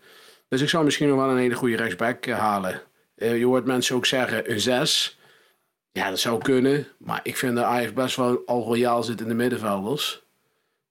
Dus 0.49 0.61
ik 0.61 0.69
zou 0.69 0.85
misschien 0.85 1.09
nog 1.09 1.19
wel 1.19 1.31
een 1.31 1.37
hele 1.39 1.55
goede 1.55 1.77
rechtsback 1.77 2.27
halen. 2.27 2.83
Eh, 3.23 3.39
je 3.39 3.45
hoort 3.47 3.65
mensen 3.65 3.97
ook 3.97 4.07
zeggen 4.07 4.51
een 4.51 4.61
6. 4.61 5.19
Ja, 5.93 6.09
dat 6.09 6.19
zou 6.19 6.43
kunnen. 6.43 6.87
Maar 6.99 7.21
ik 7.23 7.37
vind 7.37 7.55
dat 7.57 7.65
Ajax 7.65 7.93
best 7.93 8.17
wel 8.17 8.43
al 8.47 8.63
royaal 8.63 9.03
zit 9.03 9.21
in 9.21 9.29
de 9.29 9.35
middenvelders. 9.35 10.21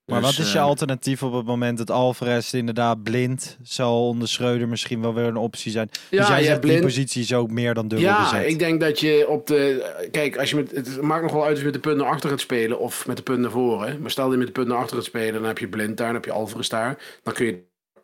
Maar 0.06 0.20
Dus, 0.20 0.36
wat 0.36 0.46
is 0.46 0.52
je 0.52 0.58
eh, 0.58 0.64
alternatief 0.64 1.22
op 1.22 1.32
het 1.32 1.46
moment 1.46 1.78
dat 1.78 1.90
Alvarez 1.90 2.52
inderdaad 2.52 3.02
blind 3.02 3.58
zal 3.62 4.06
onder 4.08 4.28
Schreuder 4.28 4.68
misschien 4.68 5.00
wel 5.00 5.14
weer 5.14 5.24
een 5.24 5.36
optie 5.36 5.72
zijn? 5.72 5.88
Ja, 6.10 6.18
dus 6.18 6.28
jij 6.28 6.42
zegt 6.42 6.60
blind. 6.60 6.74
die 6.76 6.86
positie 6.86 7.22
is 7.22 7.34
ook 7.34 7.50
meer 7.50 7.74
dan 7.74 7.88
dubbel 7.88 8.08
Ja, 8.08 8.22
bezet. 8.30 8.48
ik 8.48 8.58
denk 8.58 8.80
dat 8.80 9.00
je 9.00 9.28
op 9.28 9.46
de. 9.46 9.90
Kijk, 10.10 10.36
als 10.38 10.50
je 10.50 10.56
met, 10.56 10.70
het 10.70 11.00
maakt 11.02 11.22
nog 11.22 11.32
wel 11.32 11.44
uit 11.44 11.52
of 11.52 11.58
je 11.58 11.64
met 11.64 11.74
de 11.74 11.80
punt 11.80 11.96
naar 11.96 12.06
achter 12.06 12.30
gaat 12.30 12.40
spelen 12.40 12.78
of 12.78 13.06
met 13.06 13.16
de 13.16 13.22
punt 13.22 13.38
naar 13.38 13.50
voren. 13.50 14.00
Maar 14.00 14.10
stel 14.10 14.30
je 14.30 14.36
met 14.36 14.46
de 14.46 14.52
punt 14.52 14.68
naar 14.68 14.78
achter 14.78 14.96
gaat 14.96 15.04
spelen, 15.04 15.32
dan 15.34 15.44
heb 15.44 15.58
je 15.58 15.68
Blind 15.68 15.96
daar, 15.96 16.06
dan 16.06 16.14
heb 16.16 16.24
je 16.24 16.32
Alvarez 16.32 16.68
daar. 16.68 16.98
Dan 17.22 17.32
kun 17.34 17.46
je 17.46 17.62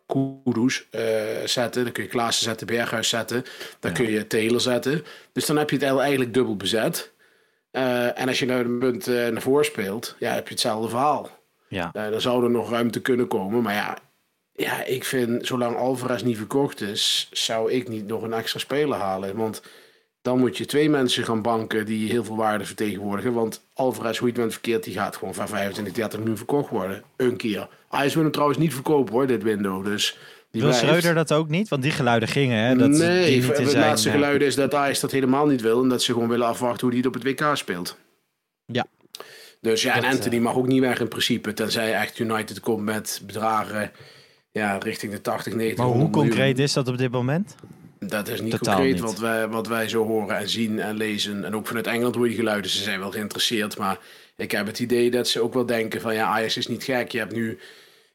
Kudus 0.09 0.87
eh, 0.89 1.03
zetten, 1.45 1.83
dan 1.83 1.91
kun 1.91 2.03
je 2.03 2.09
Klaassen 2.09 2.43
zetten, 2.43 2.67
Berghuis 2.67 3.09
zetten. 3.09 3.43
Dan 3.79 3.93
kun 3.93 4.09
je 4.09 4.27
Taylor 4.27 4.61
zetten. 4.61 5.05
Dus 5.33 5.45
dan 5.45 5.57
heb 5.57 5.69
je 5.69 5.77
het 5.77 5.97
eigenlijk 5.97 6.33
dubbel 6.33 6.55
bezet. 6.55 7.11
Eh, 7.71 8.19
en 8.19 8.27
als 8.27 8.39
je 8.39 8.45
nou 8.45 8.63
de 8.63 8.69
punt 8.69 9.07
eh, 9.07 9.27
naar 9.27 9.41
voren 9.41 9.65
speelt, 9.65 10.15
ja, 10.19 10.33
heb 10.33 10.47
je 10.47 10.53
hetzelfde 10.53 10.89
verhaal. 10.89 11.29
Ja. 11.67 11.89
Dan 11.93 12.21
zou 12.21 12.43
er 12.43 12.49
nog 12.49 12.69
ruimte 12.69 13.01
kunnen 13.01 13.27
komen. 13.27 13.61
Maar 13.61 13.73
ja, 13.73 13.97
ja, 14.53 14.83
ik 14.83 15.03
vind, 15.03 15.47
zolang 15.47 15.75
Alvarez 15.75 16.21
niet 16.21 16.37
verkocht 16.37 16.81
is, 16.81 17.29
zou 17.31 17.71
ik 17.71 17.87
niet 17.87 18.07
nog 18.07 18.21
een 18.21 18.33
extra 18.33 18.59
speler 18.59 18.97
halen. 18.97 19.35
Want 19.35 19.61
dan 20.21 20.39
moet 20.39 20.57
je 20.57 20.65
twee 20.65 20.89
mensen 20.89 21.23
gaan 21.23 21.41
banken 21.41 21.85
die 21.85 22.09
heel 22.09 22.23
veel 22.23 22.35
waarde 22.35 22.65
vertegenwoordigen. 22.65 23.33
Want 23.33 23.61
Alvarez, 23.73 24.17
hoe 24.17 24.27
je 24.27 24.33
het 24.33 24.41
bent 24.41 24.53
verkeerd, 24.53 24.83
die 24.83 24.93
gaat 24.93 25.15
gewoon 25.15 25.33
van 25.33 25.47
25, 25.47 25.93
30 25.93 26.19
miljoen 26.19 26.37
verkocht 26.37 26.69
worden. 26.69 27.03
Een 27.15 27.37
keer. 27.37 27.67
Ajax 27.89 28.13
wil 28.13 28.23
hem 28.23 28.31
trouwens 28.31 28.59
niet 28.59 28.73
verkopen 28.73 29.13
hoor, 29.13 29.27
dit 29.27 29.43
window. 29.43 29.85
Dus 29.85 30.17
die 30.51 30.61
Wil. 30.61 30.73
Schreuder 30.73 31.13
dat 31.13 31.33
ook 31.33 31.49
niet? 31.49 31.69
Want 31.69 31.81
die 31.81 31.91
geluiden 31.91 32.29
gingen, 32.29 32.57
hè? 32.63 32.75
Dat 32.75 32.89
nee, 32.89 33.25
die 33.25 33.35
niet 33.35 33.57
het 33.57 33.69
zijn, 33.69 33.85
laatste 33.85 34.09
eh, 34.09 34.15
geluid 34.15 34.41
is 34.41 34.55
dat 34.55 34.75
Ajax 34.75 34.99
dat 34.99 35.11
helemaal 35.11 35.47
niet 35.47 35.61
wil. 35.61 35.81
En 35.83 35.89
dat 35.89 36.03
ze 36.03 36.13
gewoon 36.13 36.29
willen 36.29 36.47
afwachten 36.47 36.81
hoe 36.81 36.89
die 36.89 36.99
het 36.99 37.15
op 37.15 37.23
het 37.23 37.23
WK 37.23 37.57
speelt. 37.57 37.97
Ja. 38.65 38.85
Dus 39.61 39.81
ja, 39.81 39.95
en 39.95 40.03
Anthony 40.03 40.37
mag 40.37 40.55
ook 40.55 40.67
niet 40.67 40.81
weg 40.81 40.99
in 40.99 41.07
principe. 41.07 41.53
Tenzij 41.53 41.93
echt 41.93 42.19
United 42.19 42.59
komt 42.59 42.83
met 42.83 43.21
bedragen 43.25 43.91
ja, 44.51 44.77
richting 44.77 45.11
de 45.11 45.21
80, 45.21 45.53
90 45.53 45.77
Maar 45.77 45.87
hoe 45.87 45.95
100 45.95 46.15
miljoen. 46.15 46.35
concreet 46.35 46.59
is 46.59 46.73
dat 46.73 46.87
op 46.87 46.97
dit 46.97 47.11
moment? 47.11 47.55
Dat 47.99 48.27
is 48.27 48.41
niet 48.41 48.51
Totaal 48.51 48.75
concreet 48.75 48.93
niet. 48.93 49.03
Wat, 49.03 49.19
wij, 49.19 49.47
wat 49.47 49.67
wij 49.67 49.89
zo 49.89 50.05
horen 50.05 50.37
en 50.37 50.49
zien 50.49 50.79
en 50.79 50.97
lezen. 50.97 51.43
En 51.43 51.55
ook 51.55 51.67
vanuit 51.67 51.87
Engeland 51.87 52.15
hoor 52.15 52.23
je 52.23 52.29
die 52.29 52.39
geluiden. 52.39 52.71
Ze 52.71 52.83
zijn 52.83 52.99
wel 52.99 53.11
geïnteresseerd. 53.11 53.77
Maar 53.77 53.97
ik 54.39 54.51
heb 54.51 54.65
het 54.65 54.79
idee 54.79 55.11
dat 55.11 55.27
ze 55.27 55.41
ook 55.41 55.53
wel 55.53 55.65
denken 55.65 56.01
van... 56.01 56.13
Ja, 56.13 56.25
Ajax 56.27 56.57
is 56.57 56.67
niet 56.67 56.83
gek. 56.83 57.11
Je 57.11 57.17
hebt 57.17 57.33
nu 57.35 57.59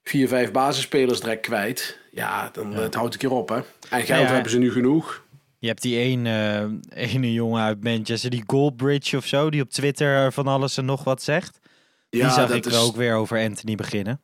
vier, 0.04 0.28
vijf 0.28 0.50
basisspelers 0.50 1.20
direct 1.20 1.40
kwijt. 1.46 1.98
Ja, 2.12 2.50
dan 2.52 2.72
het 2.74 2.94
houdt 2.94 3.12
een 3.14 3.20
keer 3.20 3.30
op 3.30 3.48
hè. 3.48 3.54
En 3.56 3.64
geld 3.90 4.06
Ja, 4.06 4.18
ja. 4.18 4.26
hebben 4.32 4.50
ze 4.50 4.58
nu 4.58 4.72
genoeg. 4.72 5.22
Je 5.58 5.66
hebt 5.70 5.82
die 5.82 5.98
ene, 5.98 6.70
ene 6.94 7.32
jongen 7.32 7.62
uit 7.62 7.82
Manchester, 7.84 8.30
die 8.30 8.44
Goldbridge 8.46 9.16
of 9.16 9.26
zo, 9.26 9.50
die 9.50 9.62
op 9.62 9.70
Twitter 9.70 10.32
van 10.32 10.46
alles 10.46 10.76
en 10.76 10.84
nog 10.84 11.04
wat 11.04 11.22
zegt. 11.22 11.58
die 12.10 12.22
zag 12.22 12.34
dat 12.48 12.56
ik 12.56 12.66
is- 12.66 12.76
ook 12.78 12.96
weer 12.96 13.14
over 13.14 13.38
Anthony 13.38 13.74
beginnen. 13.74 14.20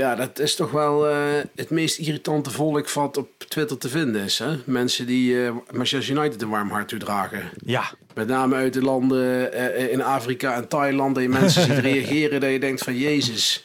Ja, 0.00 0.14
dat 0.14 0.38
is 0.38 0.54
toch 0.54 0.70
wel 0.70 1.08
eh, 1.08 1.16
het 1.54 1.70
meest 1.70 1.98
irritante 1.98 2.50
volk 2.50 2.90
wat 2.90 3.16
op 3.16 3.28
Twitter 3.48 3.78
te 3.78 3.88
vinden 3.88 4.22
is. 4.22 4.38
Hè? 4.38 4.56
Mensen 4.64 5.06
die 5.06 5.44
eh 5.44 5.52
Manchester 5.70 6.16
United 6.16 6.42
een 6.42 6.48
warm 6.48 6.70
hart 6.70 6.88
toedragen. 6.88 7.50
Ja. 7.64 7.90
Met 8.14 8.28
name 8.28 8.54
uit 8.54 8.72
de 8.72 8.82
landen 8.82 9.52
eh, 9.52 9.92
in 9.92 10.02
Afrika 10.02 10.54
en 10.54 10.68
Thailand. 10.68 11.14
Dat 11.14 11.22
je 11.22 11.28
mensen 11.28 11.62
ziet 11.62 11.78
reageren 11.92 12.40
dat 12.40 12.50
je 12.50 12.58
denkt 12.60 12.82
van 12.82 12.96
Jezus, 12.96 13.62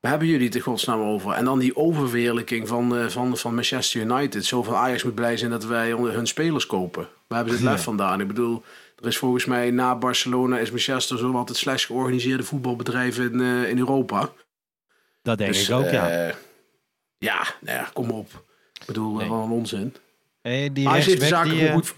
waar 0.00 0.10
hebben 0.10 0.28
jullie 0.28 0.46
het 0.46 0.54
in 0.54 0.60
godsnaam 0.60 1.00
over? 1.00 1.32
En 1.32 1.44
dan 1.44 1.58
die 1.58 1.76
oververheerlijking 1.76 2.68
van, 2.68 3.10
van, 3.10 3.36
van 3.36 3.54
Manchester 3.54 4.00
United. 4.00 4.44
Zo 4.44 4.62
van 4.62 4.74
Ajax 4.74 5.02
moet 5.02 5.14
blij 5.14 5.36
zijn 5.36 5.50
dat 5.50 5.64
wij 5.64 5.92
onder 5.92 6.12
hun 6.12 6.26
spelers 6.26 6.66
kopen. 6.66 7.08
Waar 7.26 7.38
hebben 7.38 7.58
ze 7.58 7.62
het 7.62 7.72
lef 7.72 7.82
vandaan? 7.82 8.20
Ik 8.20 8.26
bedoel, 8.26 8.62
er 9.00 9.06
is 9.06 9.18
volgens 9.18 9.44
mij 9.44 9.70
na 9.70 9.96
Barcelona 9.96 10.58
is 10.58 10.70
Manchester 10.70 11.18
zo 11.18 11.32
wat 11.32 11.48
het 11.48 11.58
slechts 11.58 11.84
georganiseerde 11.84 12.42
voetbalbedrijf 12.42 13.18
in, 13.18 13.40
in 13.40 13.78
Europa. 13.78 14.32
Dat 15.22 15.38
denk 15.38 15.52
Dus, 15.52 15.68
ik 15.68 15.74
ook, 15.74 15.90
ja. 15.90 16.10
eh, 16.28 16.34
ja, 17.18 17.46
nou 17.60 17.78
ja, 17.78 17.88
kom 17.92 18.10
op. 18.10 18.44
Ik 18.80 18.86
bedoel, 18.86 19.14
Nee. 19.16 19.28
wel 19.28 19.42
een 19.42 19.50
onzin. 19.50 19.94
Hey, 20.42 20.72
die 20.72 20.88
Ajax 20.88 21.06
heeft 21.06 21.20
de 21.20 21.26
zaken 21.26 21.50
die, 21.50 21.66
eh, 21.66 21.72
goed... 21.74 21.94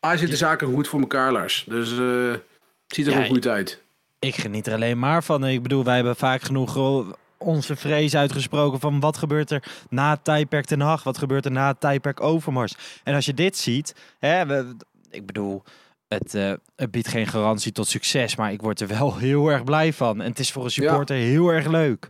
Ajax 0.00 0.20
heeft 0.20 0.32
de 0.32 0.38
zaken 0.38 0.72
goed 0.72 0.88
voor 0.88 1.00
elkaar, 1.00 1.32
Lars. 1.32 1.64
Dus 1.68 1.92
eh, 1.98 2.30
het 2.30 2.42
ziet 2.86 3.06
er 3.06 3.12
Ja, 3.12 3.18
ook 3.18 3.26
goed 3.26 3.46
uit. 3.46 3.82
Ik 4.18 4.34
geniet 4.34 4.66
er 4.66 4.72
alleen 4.74 4.98
maar 4.98 5.24
van. 5.24 5.46
Ik 5.46 5.62
bedoel, 5.62 5.84
wij 5.84 5.94
hebben 5.94 6.16
vaak 6.16 6.42
genoeg 6.42 6.76
eh, 6.76 6.98
onze 7.38 7.76
vrees 7.76 8.16
uitgesproken 8.16 8.80
van 8.80 9.00
wat 9.00 9.16
gebeurt 9.16 9.50
er 9.50 9.62
na 9.90 10.10
het 10.10 10.24
tijdperk 10.24 10.64
Ten 10.64 10.80
Hag? 10.80 11.02
Wat 11.02 11.18
gebeurt 11.18 11.44
er 11.44 11.50
na 11.50 11.68
het 11.68 11.80
tijdperk 11.80 12.20
Overmars? 12.20 12.74
En 13.04 13.14
als 13.14 13.24
je 13.26 13.34
dit 13.34 13.56
ziet, 13.56 13.94
hè, 14.18 14.46
we, 14.46 14.76
ik 15.10 15.26
bedoel, 15.26 15.62
het, 16.08 16.34
eh, 16.34 16.52
het 16.76 16.90
biedt 16.90 17.08
geen 17.08 17.26
garantie 17.26 17.72
tot 17.72 17.88
succes, 17.88 18.36
maar 18.36 18.52
ik 18.52 18.62
word 18.62 18.80
er 18.80 18.88
wel 18.88 19.16
heel 19.26 19.48
erg 19.48 19.64
blij 19.64 19.92
van. 19.92 20.20
En 20.20 20.28
het 20.30 20.38
is 20.38 20.52
voor 20.52 20.64
een 20.64 20.70
supporter 20.70 21.16
heel 21.16 21.48
erg 21.48 21.66
leuk. 21.66 22.08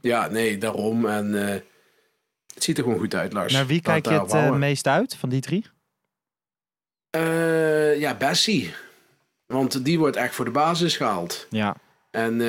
Ja, 0.00 0.28
nee, 0.28 0.58
daarom. 0.58 1.06
En 1.06 1.48
eh, 1.48 1.60
het 2.54 2.64
ziet 2.64 2.78
er 2.78 2.84
gewoon 2.84 2.98
goed 2.98 3.14
uit, 3.14 3.32
Lars. 3.32 3.52
Naar 3.52 3.66
wie 3.66 3.80
kijk 3.80 4.06
je 4.06 4.20
het 4.20 4.32
eh, 4.32 4.52
meest 4.52 4.86
uit 4.86 5.14
van 5.16 5.28
die 5.28 5.40
drie? 5.40 5.66
Eh, 7.10 8.00
ja, 8.00 8.14
Bessie. 8.14 8.74
Want 9.46 9.84
die 9.84 9.98
wordt 9.98 10.16
echt 10.16 10.34
voor 10.34 10.44
de 10.44 10.50
basis 10.50 10.96
gehaald. 10.96 11.46
Ja. 11.50 11.76
En 12.10 12.40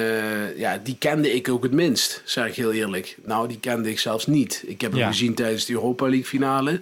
ja, 0.57 0.77
die 0.77 0.97
kende 0.97 1.33
ik 1.33 1.49
ook 1.49 1.63
het 1.63 1.71
minst, 1.71 2.21
zeg 2.25 2.47
ik 2.47 2.55
heel 2.55 2.71
eerlijk. 2.71 3.17
Nou, 3.23 3.47
die 3.47 3.59
kende 3.59 3.89
ik 3.89 3.99
zelfs 3.99 4.25
niet. 4.27 4.63
Ik 4.65 4.81
heb 4.81 4.91
hem 4.91 4.99
Ja. 4.99 5.07
gezien 5.07 5.33
tijdens 5.35 5.65
de 5.65 5.73
Europa 5.73 6.05
League 6.05 6.25
finale. 6.25 6.81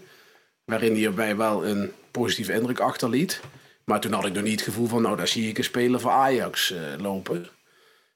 Waarin 0.66 0.94
hij 0.94 1.06
er 1.06 1.14
mij 1.14 1.36
wel 1.38 1.66
een 1.66 1.92
positieve 2.12 2.54
indruk 2.54 2.80
achterliet. 2.80 3.42
Maar 3.86 4.00
toen 4.00 4.14
had 4.14 4.26
ik 4.26 4.34
nog 4.34 4.44
niet 4.44 4.60
het 4.60 4.62
gevoel 4.70 4.88
van, 4.88 5.02
nou, 5.02 5.18
daar 5.18 5.28
zie 5.28 5.50
ik 5.50 5.58
een 5.58 5.64
speler 5.64 6.00
voor 6.00 6.12
Ajax 6.12 6.74
lopen. 6.98 7.48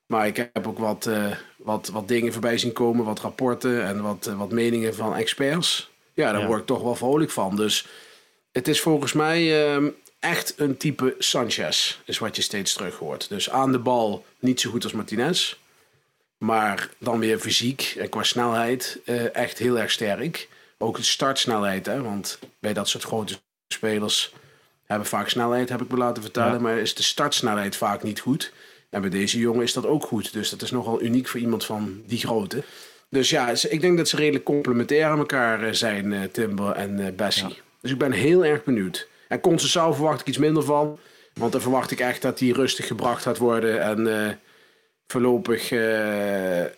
Maar 0.06 0.28
ik 0.28 0.36
heb 0.36 0.68
ook 0.68 0.80
wat, 0.80 1.06
eh, 1.06 1.32
wat, 1.58 1.88
wat 1.88 2.08
dingen 2.08 2.32
voorbij 2.32 2.58
zien 2.58 2.74
komen, 2.74 3.06
wat 3.06 3.20
rapporten 3.20 3.84
en 3.86 4.02
wat, 4.02 4.28
eh, 4.28 4.38
wat 4.38 4.52
meningen 4.52 4.96
van 4.96 5.16
experts. 5.16 5.90
Ja, 6.14 6.32
daar 6.32 6.42
Ja. 6.42 6.48
word 6.48 6.60
ik 6.60 6.66
toch 6.66 6.82
wel 6.82 6.96
vrolijk 6.96 7.32
van. 7.32 7.56
Dus 7.56 7.88
het 8.52 8.68
is 8.68 8.82
volgens 8.82 9.14
mij 9.14 9.66
ehm, 9.74 9.90
echt 10.20 10.54
een 10.58 10.78
type 10.78 11.16
Sanchez, 11.20 11.98
is 12.06 12.18
wat 12.18 12.36
je 12.36 12.42
steeds 12.42 12.74
terug 12.74 12.96
hoort. 12.98 13.30
Dus 13.30 13.50
aan 13.50 13.72
de 13.72 13.80
bal 13.80 14.26
niet 14.40 14.60
zo 14.62 14.70
goed 14.70 14.84
als 14.84 14.94
Martinez. 14.94 15.56
Maar 16.38 16.90
dan 16.98 17.20
weer 17.20 17.40
fysiek 17.40 17.96
en 17.98 18.10
qua 18.10 18.24
snelheid 18.24 19.00
eh, 19.06 19.36
echt 19.36 19.58
heel 19.58 19.80
erg 19.80 19.92
sterk. 19.92 20.50
Ook 20.78 20.98
de 20.98 21.04
startsnelheid, 21.04 21.86
hè? 21.86 22.02
want 22.02 22.40
bij 22.60 22.74
dat 22.74 22.90
soort 22.90 23.04
grote 23.04 23.38
spelers 23.68 24.34
hebben 24.86 25.08
vaak 25.08 25.30
snelheid, 25.30 25.70
heb 25.70 25.82
ik 25.82 25.90
me 25.90 25.98
laten 25.98 26.24
vertellen. 26.24 26.54
Ja. 26.54 26.60
Maar 26.60 26.78
is 26.78 26.96
de 26.96 27.04
startsnelheid 27.04 27.76
vaak 27.76 28.04
niet 28.04 28.20
goed. 28.20 28.54
En 28.96 29.02
bij 29.02 29.10
deze 29.10 29.40
jongen 29.40 29.64
is 29.64 29.74
dat 29.74 29.86
ook 29.86 30.04
goed. 30.04 30.34
Dus 30.34 30.50
dat 30.50 30.62
is 30.62 30.72
nogal 30.72 31.02
uniek 31.02 31.28
voor 31.28 31.40
iemand 31.40 31.66
van 31.66 32.02
die 32.06 32.20
grootte. 32.20 32.64
Dus 33.10 33.30
ja, 33.30 33.54
ik 33.70 33.82
denk 33.82 33.98
dat 33.98 34.08
ze 34.08 34.16
redelijk 34.16 34.44
complementair 34.44 35.06
aan 35.06 35.18
elkaar 35.18 35.64
eh, 35.64 35.74
zijn, 35.74 36.14
eh, 36.14 36.22
Timber 36.24 36.72
en 36.72 37.00
eh 37.00 37.14
Bessie. 37.16 37.62
Dus 37.82 37.92
ik 37.92 37.98
ben 37.98 38.12
heel 38.12 38.46
erg 38.46 38.64
benieuwd. 38.64 39.08
En 39.28 39.40
Conceição 39.40 39.94
verwacht 39.94 40.20
ik 40.20 40.28
iets 40.28 40.38
minder 40.38 40.64
van. 40.64 41.00
Want 41.34 41.52
dan 41.52 41.62
verwacht 41.62 41.92
ik 41.92 42.00
echt 42.00 42.22
dat 42.22 42.40
hij 42.40 42.50
rustig 42.50 42.88
gebracht 42.88 43.22
gaat 43.22 43.38
worden. 43.38 43.82
En 43.82 44.40
voorlopig 45.08 45.70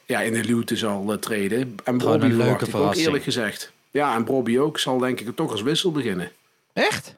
ja, 0.06 0.22
in 0.22 0.34
de 0.34 0.44
luwte 0.44 0.76
zal 0.76 1.20
treden. 1.20 1.76
En 1.84 2.02
Gewoon 2.02 2.20
Bobby 2.20 2.36
verwacht 2.36 2.68
ik 2.68 2.76
ook 2.76 2.96
eerlijk 2.96 3.24
gezegd. 3.24 3.72
Ja, 3.92 4.16
en 4.16 4.26
Bobby 4.26 4.58
ook 4.58 4.80
zal 4.80 4.98
denk 4.98 5.20
ik 5.20 5.36
toch 5.36 5.52
als 5.52 5.62
wissel 5.62 5.92
beginnen. 5.92 6.32
Echt? 6.74 7.16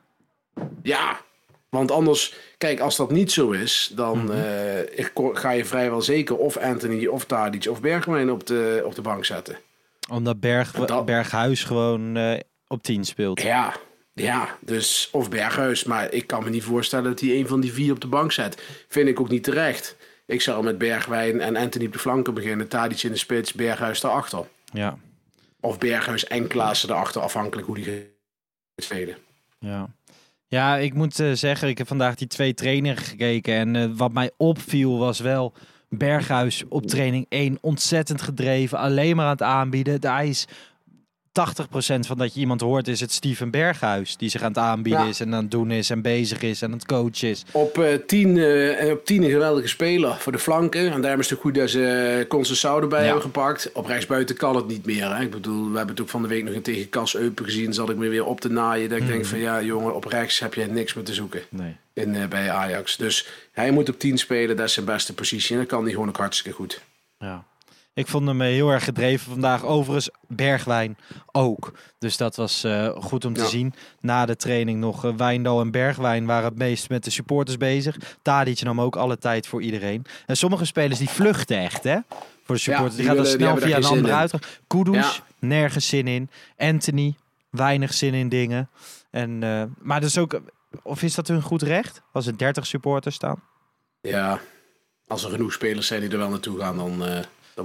Ja, 0.81 1.19
want 1.69 1.91
anders, 1.91 2.35
kijk, 2.57 2.79
als 2.79 2.95
dat 2.95 3.11
niet 3.11 3.31
zo 3.31 3.51
is, 3.51 3.91
dan 3.95 4.23
Mhm. 4.23 4.31
eh, 4.31 5.05
ga 5.33 5.51
je 5.51 5.65
vrijwel 5.65 6.01
zeker 6.01 6.37
of 6.37 6.57
Anthony 6.57 7.05
of 7.07 7.25
Tadic 7.25 7.67
of 7.69 7.81
Bergwijn 7.81 8.31
op 8.31 8.47
de, 8.47 8.81
op 8.85 8.95
de 8.95 9.01
bank 9.01 9.25
zetten. 9.25 9.57
Omdat 10.09 10.39
Berg, 10.39 10.71
Dat- 10.71 11.05
Berghuis 11.05 11.63
gewoon 11.63 12.17
eh, 12.17 12.39
op 12.67 12.83
10 12.83 13.05
speelt. 13.05 13.41
Ja, 13.41 13.75
ja, 14.13 14.57
dus 14.61 15.09
of 15.11 15.29
Berghuis, 15.29 15.83
maar 15.83 16.11
ik 16.13 16.27
kan 16.27 16.43
me 16.43 16.49
niet 16.49 16.63
voorstellen 16.63 17.05
dat 17.09 17.19
hij 17.19 17.29
een 17.29 17.47
van 17.47 17.59
die 17.61 17.73
vier 17.73 17.91
op 17.93 18.01
de 18.01 18.07
bank 18.07 18.31
zet. 18.31 18.61
Vind 18.87 19.07
ik 19.09 19.19
ook 19.19 19.29
niet 19.29 19.43
terecht. 19.43 19.95
Ik 20.25 20.41
zou 20.41 20.63
met 20.63 20.77
Bergwijn 20.77 21.41
en 21.41 21.55
Anthony 21.55 21.85
op 21.85 21.93
de 21.93 21.99
flanken 21.99 22.33
beginnen, 22.33 22.67
Tadic 22.67 23.03
in 23.03 23.11
de 23.11 23.17
spits, 23.17 23.53
Berghuis 23.53 24.01
daarachter. 24.01 24.45
Ja. 24.73 24.97
Of 25.59 25.77
Berghuis 25.77 26.27
en 26.27 26.47
Klaassen 26.47 26.89
erachter, 26.89 27.21
afhankelijk 27.21 27.67
hoe 27.67 27.75
die 27.75 27.83
gaat 27.85 28.03
spelen. 28.77 29.17
Ja. 29.59 29.89
Ja, 30.49 30.77
ik 30.77 30.93
moet 30.93 31.19
eh, 31.19 31.31
zeggen, 31.31 31.67
ik 31.67 31.77
heb 31.77 31.87
vandaag 31.87 32.15
die 32.15 32.27
twee 32.27 32.53
trainers 32.53 33.07
gekeken. 33.07 33.53
En 33.53 33.75
eh, 33.75 33.89
wat 33.93 34.11
mij 34.11 34.31
opviel 34.37 34.97
was 34.97 35.19
wel 35.19 35.53
Berghuis 35.89 36.63
op 36.69 36.85
training 36.85 37.25
1 37.29 37.57
ontzettend 37.61 38.21
gedreven. 38.21 38.77
Alleen 38.77 39.15
maar 39.15 39.25
aan 39.25 39.31
het 39.31 39.41
aanbieden. 39.41 40.11
Hij 40.11 40.27
is 40.27 40.47
80% 41.29 41.99
van 41.99 42.17
dat 42.17 42.33
je 42.33 42.39
iemand 42.39 42.61
hoort 42.61 42.87
is 42.87 42.99
het 42.99 43.11
Steven 43.11 43.51
Berghuis. 43.51 44.17
Die 44.17 44.29
zich 44.29 44.41
aan 44.41 44.47
het 44.47 44.57
aanbieden 44.57 45.03
Ja. 45.03 45.09
is 45.09 45.19
en 45.19 45.33
aan 45.33 45.41
het 45.41 45.51
doen 45.51 45.71
is 45.71 45.89
en 45.89 46.01
bezig 46.01 46.41
is 46.41 46.61
en 46.61 46.67
aan 46.67 46.73
het 46.77 46.85
coachen 46.85 47.29
is. 47.29 47.43
Op 47.51 47.77
eh 47.77 47.93
10 48.07 48.37
eh, 48.37 48.91
op 48.91 49.05
10 49.05 49.23
een 49.23 49.29
geweldige 49.29 49.67
speler 49.67 50.15
voor 50.15 50.31
de 50.31 50.39
flanken. 50.39 50.91
En 50.91 51.01
daarom 51.01 51.19
is 51.19 51.29
het 51.29 51.39
goed 51.39 51.55
dat 51.55 51.69
ze 51.69 52.25
uh, 52.29 52.37
Conceição 52.37 52.81
erbij 52.81 52.99
Ja. 52.99 53.05
hebben 53.05 53.21
gepakt. 53.23 53.71
Op 53.73 53.85
rechtsbuiten 53.85 54.35
kan 54.37 54.55
het 54.55 54.67
niet 54.67 54.85
meer. 54.85 55.15
Hè? 55.15 55.21
Ik 55.23 55.31
bedoel, 55.31 55.71
we 55.71 55.77
hebben 55.77 55.95
het 55.95 56.01
ook 56.01 56.09
van 56.09 56.21
de 56.21 56.27
week 56.27 56.43
nog 56.43 56.53
een 56.55 56.61
tegen 56.61 56.89
Cas 56.89 57.15
Eupen 57.15 57.45
gezien. 57.45 57.73
Zat 57.73 57.89
ik 57.89 57.95
me 57.97 58.07
weer 58.07 58.25
op 58.25 58.41
te 58.41 58.49
naaien. 58.49 58.89
Dat 58.89 58.97
ik 58.97 59.07
denk 59.07 59.25
van 59.25 59.39
ja, 59.39 59.61
jongen, 59.61 59.95
op 59.95 60.05
rechts 60.05 60.39
heb 60.39 60.53
je 60.53 60.65
niks 60.65 60.93
meer 60.93 61.03
te 61.05 61.13
zoeken. 61.13 61.41
Nee. 61.49 61.75
In, 61.93 62.15
eh, 62.15 62.27
bij 62.27 62.51
Ajax. 62.51 62.97
Dus 62.97 63.27
hij 63.51 63.71
moet 63.71 63.89
op 63.89 63.99
10 63.99 64.17
spelen. 64.17 64.55
Dat 64.55 64.65
is 64.67 64.73
zijn 64.73 64.85
beste 64.85 65.13
positie. 65.13 65.51
En 65.53 65.57
dat 65.61 65.67
kan 65.69 65.83
hij 65.83 65.91
gewoon 65.91 66.07
ook 66.09 66.17
hartstikke 66.17 66.57
goed. 66.57 66.81
Ja. 67.19 67.43
Ik 67.99 68.07
vond 68.07 68.27
hem 68.27 68.41
eh, 68.41 68.47
heel 68.47 68.69
erg 68.69 68.83
gedreven 68.83 69.31
vandaag. 69.31 69.63
Overigens, 69.63 70.09
Bergwijn 70.27 70.97
ook. 71.31 71.71
Dus 71.97 72.17
dat 72.17 72.35
was 72.35 72.63
eh, 72.63 72.89
goed 72.95 73.25
om 73.25 73.33
te 73.33 73.41
Ja. 73.41 73.47
zien. 73.47 73.73
Na 73.99 74.25
de 74.25 74.35
training 74.35 74.79
nog 74.79 75.05
eh, 75.05 75.13
Wijndal 75.15 75.61
en 75.61 75.71
Bergwijn 75.71 76.25
waren 76.25 76.49
het 76.49 76.57
meest 76.57 76.89
met 76.89 77.03
de 77.03 77.09
supporters 77.09 77.57
bezig. 77.57 77.95
Tadic 78.21 78.61
nam 78.61 78.81
ook 78.81 78.95
alle 78.95 79.17
tijd 79.17 79.47
voor 79.47 79.61
iedereen. 79.61 80.05
En 80.25 80.37
sommige 80.37 80.65
spelers 80.65 80.99
die 80.99 81.09
vluchten 81.09 81.57
echt, 81.57 81.83
hè? 81.83 81.97
Voor 82.43 82.55
de 82.55 82.61
supporters. 82.61 82.95
die 82.95 83.05
die, 83.05 83.15
gaan 83.15 83.23
dan 83.23 83.25
willen- 83.39 83.57
die 83.57 83.65
snel 83.67 83.81
via 83.81 83.89
een 83.89 83.97
andere 83.97 84.13
uitgang. 84.15 84.43
Kudus, 84.67 85.15
Ja. 85.15 85.23
nergens 85.47 85.87
zin 85.87 86.07
in. 86.07 86.29
Anthony, 86.57 87.15
weinig 87.49 87.93
zin 87.93 88.13
in 88.13 88.29
dingen. 88.29 88.69
En, 89.11 89.39
maar 89.81 89.99
dat 90.01 90.09
is 90.09 90.17
ook... 90.17 90.39
Of 90.83 91.01
is 91.03 91.15
dat 91.15 91.27
hun 91.27 91.41
goed 91.41 91.61
recht? 91.61 92.01
Als 92.11 92.27
er 92.27 92.37
30 92.37 92.65
supporters 92.65 93.15
staan? 93.15 93.41
Ja, 94.01 94.39
als 95.07 95.23
er 95.23 95.29
genoeg 95.31 95.53
spelers 95.53 95.87
zijn 95.87 96.01
die 96.01 96.09
er 96.09 96.17
wel 96.17 96.29
naartoe 96.29 96.59
gaan, 96.59 96.77
dan, 96.77 97.03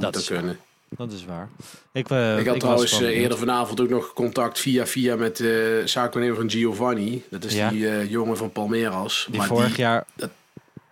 moet 0.01 0.13
dat 0.13 0.23
is 0.23 0.29
waar. 0.29 0.39
kunnen. 0.39 0.59
Dat 0.89 1.13
is 1.13 1.25
waar. 1.25 1.49
Ik, 1.93 2.11
eh, 2.11 2.39
ik 2.39 2.47
had 2.47 2.55
was 2.55 2.59
trouwens 2.63 3.01
eh, 3.01 3.09
eerder 3.21 3.39
vanavond 3.39 3.81
ook 3.81 3.89
nog 3.89 4.13
contact 4.13 4.59
via 4.61 4.87
via 4.87 5.17
met 5.17 5.37
de 5.37 5.79
uh, 5.83 5.87
zaakwaarnemer 5.89 6.37
van 6.41 6.51
Giovanni. 6.51 7.23
Dat 7.31 7.45
is 7.45 7.55
Ja. 7.55 7.69
die 7.71 7.89
eh, 7.89 8.11
jongen 8.11 8.37
van 8.37 8.53
Palmeiras. 8.53 9.27
Die 9.31 9.39
Maar 9.39 9.47
vorig 9.47 9.77
jaar... 9.77 10.05
dat- 10.15 10.31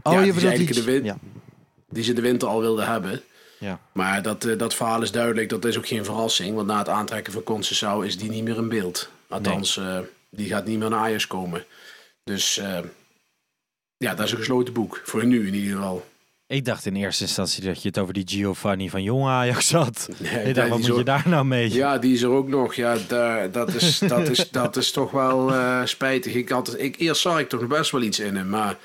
oh, 0.03 0.12
ja, 0.12 0.19
je 0.19 0.25
die 0.25 0.35
bedoelt 0.35 0.57
die... 0.57 0.73
de 0.75 0.83
win- 0.83 1.05
Ja. 1.05 1.19
die 1.88 2.03
ze 2.05 2.12
de 2.12 2.21
winter 2.21 2.49
al 2.49 2.61
wilden 2.61 2.87
hebben. 2.87 3.23
Ja. 3.59 3.81
Maar 3.93 4.23
dat, 4.23 4.43
dat 4.59 4.75
verhaal 4.75 5.03
is 5.03 5.11
duidelijk. 5.11 5.49
Dat 5.49 5.65
is 5.65 5.77
ook 5.79 5.87
geen 5.87 6.05
verrassing. 6.05 6.55
Want 6.55 6.67
na 6.67 6.79
het 6.79 6.88
aantrekken 6.88 7.33
van 7.33 7.43
Conceição 7.43 8.05
is 8.05 8.19
die 8.19 8.31
niet 8.31 8.45
meer 8.45 8.57
in 8.57 8.69
beeld. 8.69 9.11
Althans, 9.29 9.81
die 10.31 10.49
gaat 10.49 10.67
niet 10.67 10.79
meer 10.79 10.91
naar 10.91 10.99
Ajax 10.99 11.27
komen. 11.27 11.65
Dus 12.25 12.61
ja, 13.97 14.15
dat 14.15 14.27
is 14.27 14.33
een 14.33 14.38
gesloten 14.38 14.73
boek. 14.75 15.01
Voor 15.05 15.25
nu 15.27 15.47
in 15.47 15.55
ieder 15.55 15.77
geval. 15.77 16.07
Ik 16.53 16.65
dacht 16.65 16.87
in 16.87 16.97
eerste 16.97 17.23
instantie 17.23 17.65
dat 17.65 17.83
je 17.83 17.88
het 17.88 17.99
over 17.99 18.15
die 18.15 18.25
Giovanni 18.27 18.91
van 18.91 19.03
Jong 19.03 19.27
Ajax 19.27 19.73
had. 19.73 20.09
Nee, 20.19 20.33
ik 20.33 20.45
die 20.45 20.55
dacht, 20.55 20.69
wat 20.69 20.79
moet 20.79 20.97
je 20.97 21.03
daar 21.05 21.23
nou 21.27 21.45
mee? 21.45 21.73
Ja, 21.75 21.99
die 21.99 22.15
is 22.15 22.23
er 22.23 22.31
ook 22.31 22.49
nog. 22.49 22.75
Ja, 22.75 22.97
daar, 23.09 23.51
dat, 23.51 23.75
is, 23.75 23.99
dat, 23.99 24.29
is, 24.29 24.51
dat 24.61 24.77
is 24.77 24.91
toch 24.91 25.11
wel 25.11 25.53
eh, 25.53 25.81
spijtig. 25.85 26.35
Ik 26.35 26.49
had, 26.49 26.75
ik, 26.79 26.97
eerst 26.99 27.21
zag 27.21 27.38
ik 27.38 27.49
toch 27.49 27.67
best 27.67 27.91
wel 27.91 28.03
iets 28.03 28.21
in 28.21 28.37
hem. 28.37 28.49
Maar 28.49 28.77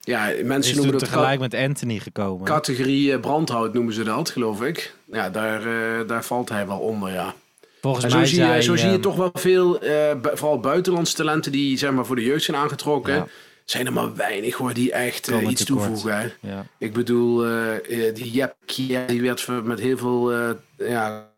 ja, 0.00 0.32
mensen 0.44 0.74
noemen 0.76 0.92
dat 0.98 1.04
tegelijk 1.08 1.40
met 1.40 1.54
Anthony 1.54 1.98
gekomen. 1.98 2.46
categorie 2.46 3.12
eh, 3.12 3.20
brandhout 3.20 3.74
noemen 3.74 3.94
ze 3.94 4.02
dat, 4.04 4.30
geloof 4.30 4.62
ik. 4.62 4.94
Ja, 5.12 5.30
daar, 5.30 5.60
eh, 5.60 6.06
daar 6.08 6.24
valt 6.24 6.48
hij 6.48 6.66
wel 6.66 6.78
onder, 6.78 7.12
ja. 7.12 7.34
Volgens 7.80 8.04
En 8.04 8.10
zo 8.10 8.16
mij 8.16 8.26
zie, 8.26 8.44
je, 8.44 8.62
zo 8.62 8.76
zie 8.76 8.86
je 8.86 8.92
ehm, 8.92 9.00
toch 9.02 9.16
wel 9.16 9.30
veel, 9.32 9.78
bu- 10.22 10.30
vooral 10.36 10.60
buitenlandse 10.60 11.14
talenten 11.14 11.52
die 11.52 11.78
zeg 11.78 11.90
maar, 11.90 12.06
voor 12.06 12.16
de 12.16 12.24
jeugd 12.24 12.44
zijn 12.44 12.56
aangetrokken. 12.56 13.14
Ja. 13.14 13.26
Zijn 13.70 13.86
er 13.86 13.92
maar 13.92 14.14
weinig 14.14 14.54
hoor, 14.54 14.74
die 14.74 14.92
echt 14.92 15.28
eh, 15.28 15.48
iets 15.48 15.64
toevoegen. 15.64 16.32
Ja. 16.40 16.66
Ik 16.78 16.92
bedoel, 16.92 17.44
eh, 17.44 18.06
eh, 18.08 18.14
die 18.14 18.30
Jep 18.30 18.56
Kia, 18.64 19.06
die 19.06 19.22
werd 19.22 19.64
met 19.64 19.80
heel 19.80 19.96
veel 19.98 20.32
ja, 20.76 21.30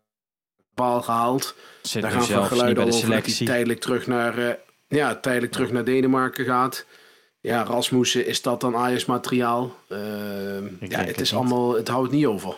paal 0.73 1.01
gehaald. 1.01 1.55
Zit 1.81 2.01
Daar 2.01 2.11
gaan 2.11 2.23
van 2.23 2.45
geluiden 2.45 2.83
over 2.83 3.09
dat 3.09 3.25
hij 3.25 3.45
tijdelijk 3.45 3.79
terug 3.79 4.07
naar, 4.07 4.57
ja, 4.87 5.15
tijdelijk 5.15 5.51
terug 5.51 5.71
naar 5.71 5.83
Denemarken 5.83 6.45
gaat. 6.45 6.85
Ja, 7.41 7.63
Rasmussen, 7.63 8.25
is 8.25 8.41
dat 8.41 8.61
dan 8.61 8.75
Ajax 8.75 9.05
materiaal? 9.05 9.75
Eh, 9.87 9.99
ja, 10.79 10.99
het 10.99 11.07
het 11.07 11.21
is 11.21 11.31
niet. 11.31 11.39
allemaal, 11.39 11.75
het 11.75 11.87
houdt 11.87 12.11
niet 12.11 12.25
over. 12.25 12.55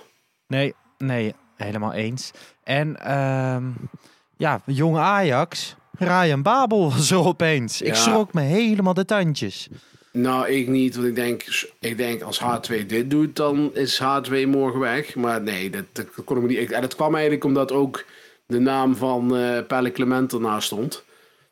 Nee, 0.48 0.74
nee, 0.98 1.36
helemaal 1.56 1.94
eens. 1.94 2.32
En 2.64 3.00
ehm, 3.00 3.64
ja, 4.38 4.62
jong 4.66 4.98
Ajax, 4.98 5.76
Ryan 5.98 6.42
Babel 6.42 6.92
was 6.92 7.12
er 7.12 7.26
opeens. 7.26 7.82
Ik 7.82 7.96
schrok 7.96 8.34
me 8.34 8.42
helemaal 8.42 8.94
de 8.94 9.06
tandjes. 9.06 9.68
Nou, 10.12 10.50
ik 10.50 10.68
niet, 10.68 10.96
want 10.96 11.08
ik 11.08 11.16
denk, 11.16 11.44
ik 11.80 11.98
denk 11.98 12.22
als 12.22 12.42
H2 12.42 12.86
dit 12.86 13.10
doet, 13.10 13.36
dan 13.36 13.72
is 13.74 14.02
H2 14.04 14.48
morgen 14.48 14.80
weg. 14.80 15.16
Maar 15.16 15.42
nee, 15.42 15.70
dat, 15.70 15.84
dat 15.92 16.06
kon 16.26 16.38
ik 16.38 16.44
niet. 16.48 16.58
Ik, 16.58 16.70
en 16.70 16.82
dat 16.82 16.96
kwam 16.96 17.14
eigenlijk 17.14 17.44
omdat 17.44 17.72
ook 17.72 18.06
de 18.46 18.60
naam 18.60 18.96
van 18.96 19.36
eh 19.38 19.66
Pelle 19.68 19.92
Clement 19.92 20.34
ernaast 20.34 20.66
stond. 20.66 21.04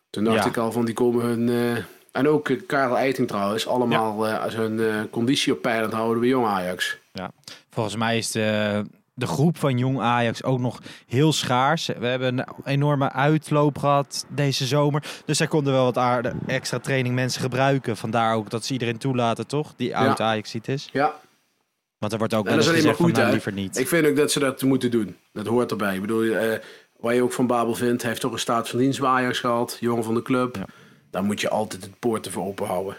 Toen 0.09 0.23
dacht 0.23 0.43
Ja. 0.43 0.49
ik 0.49 0.57
al 0.57 0.71
van 0.71 0.85
die 0.85 0.93
komen 0.93 1.25
hun. 1.25 1.49
eh, 1.49 1.83
en 2.11 2.27
ook 2.27 2.49
Karel 2.67 2.97
Eiting 2.97 3.27
trouwens, 3.27 3.67
allemaal 3.67 4.27
eh, 4.27 4.43
als 4.43 4.55
hun 4.55 4.79
eh, 4.79 4.95
conditie 5.11 5.53
op 5.53 5.61
peil 5.61 5.77
aan 5.77 5.83
het 5.83 5.93
houden 5.93 6.19
bij 6.19 6.29
Jong 6.29 6.45
Ajax. 6.47 6.97
Ja, 7.13 7.31
volgens 7.69 7.95
mij 7.95 8.17
is 8.17 8.31
de, 8.31 8.83
de 9.13 9.27
groep 9.27 9.57
van 9.57 9.77
jong 9.77 9.99
Ajax 9.99 10.43
ook 10.43 10.59
nog 10.59 10.79
heel 11.07 11.33
schaars. 11.33 11.85
We 11.85 12.05
hebben 12.05 12.37
een 12.37 12.45
enorme 12.63 13.11
uitloop 13.11 13.77
gehad 13.77 14.25
deze 14.29 14.65
zomer. 14.65 15.21
Dus 15.25 15.37
zij 15.37 15.47
konden 15.47 15.73
wel 15.73 15.83
wat 15.83 15.97
aarde, 15.97 16.33
extra 16.47 16.79
training 16.79 17.15
mensen 17.15 17.41
gebruiken. 17.41 17.97
Vandaar 17.97 18.35
ook 18.35 18.49
dat 18.49 18.65
ze 18.65 18.73
iedereen 18.73 18.97
toelaten, 18.97 19.47
toch? 19.47 19.73
Die 19.75 19.97
oud 19.97 20.19
Ajax 20.19 20.49
ziet 20.49 20.67
is. 20.67 20.89
Ja, 20.91 21.13
Want 21.97 22.11
er 22.11 22.17
wordt 22.19 22.33
ook 22.33 22.45
en 22.47 22.55
wel 22.55 22.55
dat 22.55 22.67
eens 22.67 22.77
is 22.77 22.81
alleen 22.81 22.85
maar 22.85 22.95
gezegd 22.95 22.97
van 22.97 23.05
goed, 23.05 23.15
nou, 23.15 23.25
hè? 23.25 23.31
liever 23.31 23.53
niet. 23.53 23.77
Ik 23.77 23.87
vind 23.87 24.07
ook 24.07 24.15
dat 24.15 24.31
ze 24.31 24.39
dat 24.39 24.61
moeten 24.61 24.91
doen. 24.91 25.17
Dat 25.33 25.45
hoort 25.47 25.71
erbij. 25.71 25.95
Ik 25.95 26.01
bedoel, 26.01 26.23
eh, 26.23 26.59
waar 26.99 27.13
je 27.13 27.23
ook 27.23 27.33
van 27.33 27.47
Babel 27.47 27.75
vindt, 27.75 28.01
hij 28.01 28.09
heeft 28.09 28.21
toch 28.21 28.31
een 28.31 28.39
staat 28.39 28.69
van 28.69 28.79
dienst 28.79 28.99
bij 28.99 29.09
Ajax 29.09 29.39
gehad, 29.39 29.77
jongen 29.79 30.03
van 30.03 30.13
de 30.13 30.21
club. 30.21 30.55
Ja. 30.55 30.65
Daar 31.09 31.23
moet 31.23 31.41
je 31.41 31.49
altijd 31.49 31.83
het 31.83 31.99
poorten 31.99 32.31
voor 32.31 32.45
open 32.45 32.65
houden. 32.67 32.97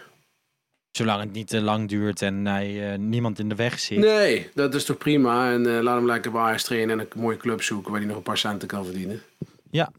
Zolang 0.97 1.19
het 1.19 1.31
niet 1.31 1.47
te 1.47 1.61
lang 1.61 1.89
duurt 1.89 2.21
en 2.21 2.45
hij, 2.45 2.91
eh, 2.91 2.99
niemand 2.99 3.39
in 3.39 3.49
de 3.49 3.55
weg 3.55 3.79
zit. 3.79 3.97
Nee, 3.97 4.49
dat 4.53 4.73
is 4.73 4.85
toch 4.85 4.97
prima. 4.97 5.51
En 5.51 5.75
eh, 5.75 5.81
laat 5.81 5.95
hem 5.95 6.05
lekker 6.05 6.31
bij 6.31 6.41
Ajax 6.41 6.63
trainen 6.63 6.99
en 6.99 7.07
een 7.09 7.21
mooie 7.21 7.37
club 7.37 7.61
zoeken 7.61 7.91
waar 7.91 7.99
hij 7.99 8.09
nog 8.09 8.17
een 8.17 8.23
paar 8.23 8.37
centen 8.37 8.67
kan 8.67 8.85
verdienen. 8.85 9.21
Ja, 9.69 9.91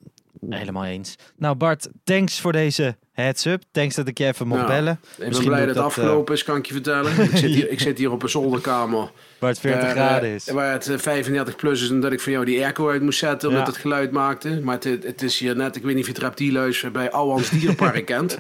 helemaal 0.49 0.85
eens. 0.85 1.15
Nou 1.37 1.55
Bart, 1.57 1.89
thanks 2.05 2.41
voor 2.41 2.53
deze 2.53 2.97
heads-up. 3.13 3.63
Thanks 3.71 3.95
dat 3.95 4.09
ik 4.09 4.19
je 4.19 4.27
even 4.27 4.47
mocht 4.47 4.61
Nou, 4.61 4.73
bellen. 4.73 4.93
Ik 4.93 5.19
ben 5.19 5.29
Misschien 5.29 5.49
blij 5.49 5.59
dat 5.61 5.69
het 5.69 5.77
dat, 5.77 5.85
afgelopen 5.85 6.35
is, 6.35 6.45
kan 6.45 6.57
ik 6.57 6.67
je 6.67 6.73
vertellen. 6.73 7.21
ik, 7.23 7.37
zit 7.37 7.51
hier, 7.51 7.71
ik 7.75 7.81
zit 7.81 7.99
hier 7.99 8.11
op 8.13 8.23
een 8.23 8.29
zolderkamer. 8.29 9.11
Waar 9.39 9.51
het 9.51 9.59
40 9.61 9.81
waar, 9.83 9.91
eh, 9.91 9.97
graden 9.97 10.29
is. 10.29 10.51
Waar 10.51 10.73
het 10.73 10.89
eh, 10.89 10.99
35 10.99 11.57
plus 11.57 11.83
is 11.83 11.89
en 11.91 12.01
dat 12.01 12.13
ik 12.13 12.21
van 12.21 12.33
jou 12.33 12.45
die 12.45 12.63
airco 12.65 12.91
uit 12.91 13.03
moest 13.03 13.19
zetten 13.19 13.49
omdat 13.49 13.67
Ja. 13.67 13.73
het 13.73 13.81
geluid 13.81 14.11
maakte. 14.11 14.61
Maar 14.63 14.75
het, 14.81 14.85
het 15.05 15.23
is 15.23 15.39
hier 15.39 15.57
net, 15.57 15.77
ik 15.77 15.83
weet 15.83 15.95
niet 15.95 16.03
of 16.03 16.09
je 16.09 16.15
het 16.15 16.23
reptielhuis 16.23 16.85
bij 16.93 17.11
Ouwans 17.11 17.51
Dierpark 17.51 18.05
kent. 18.15 18.39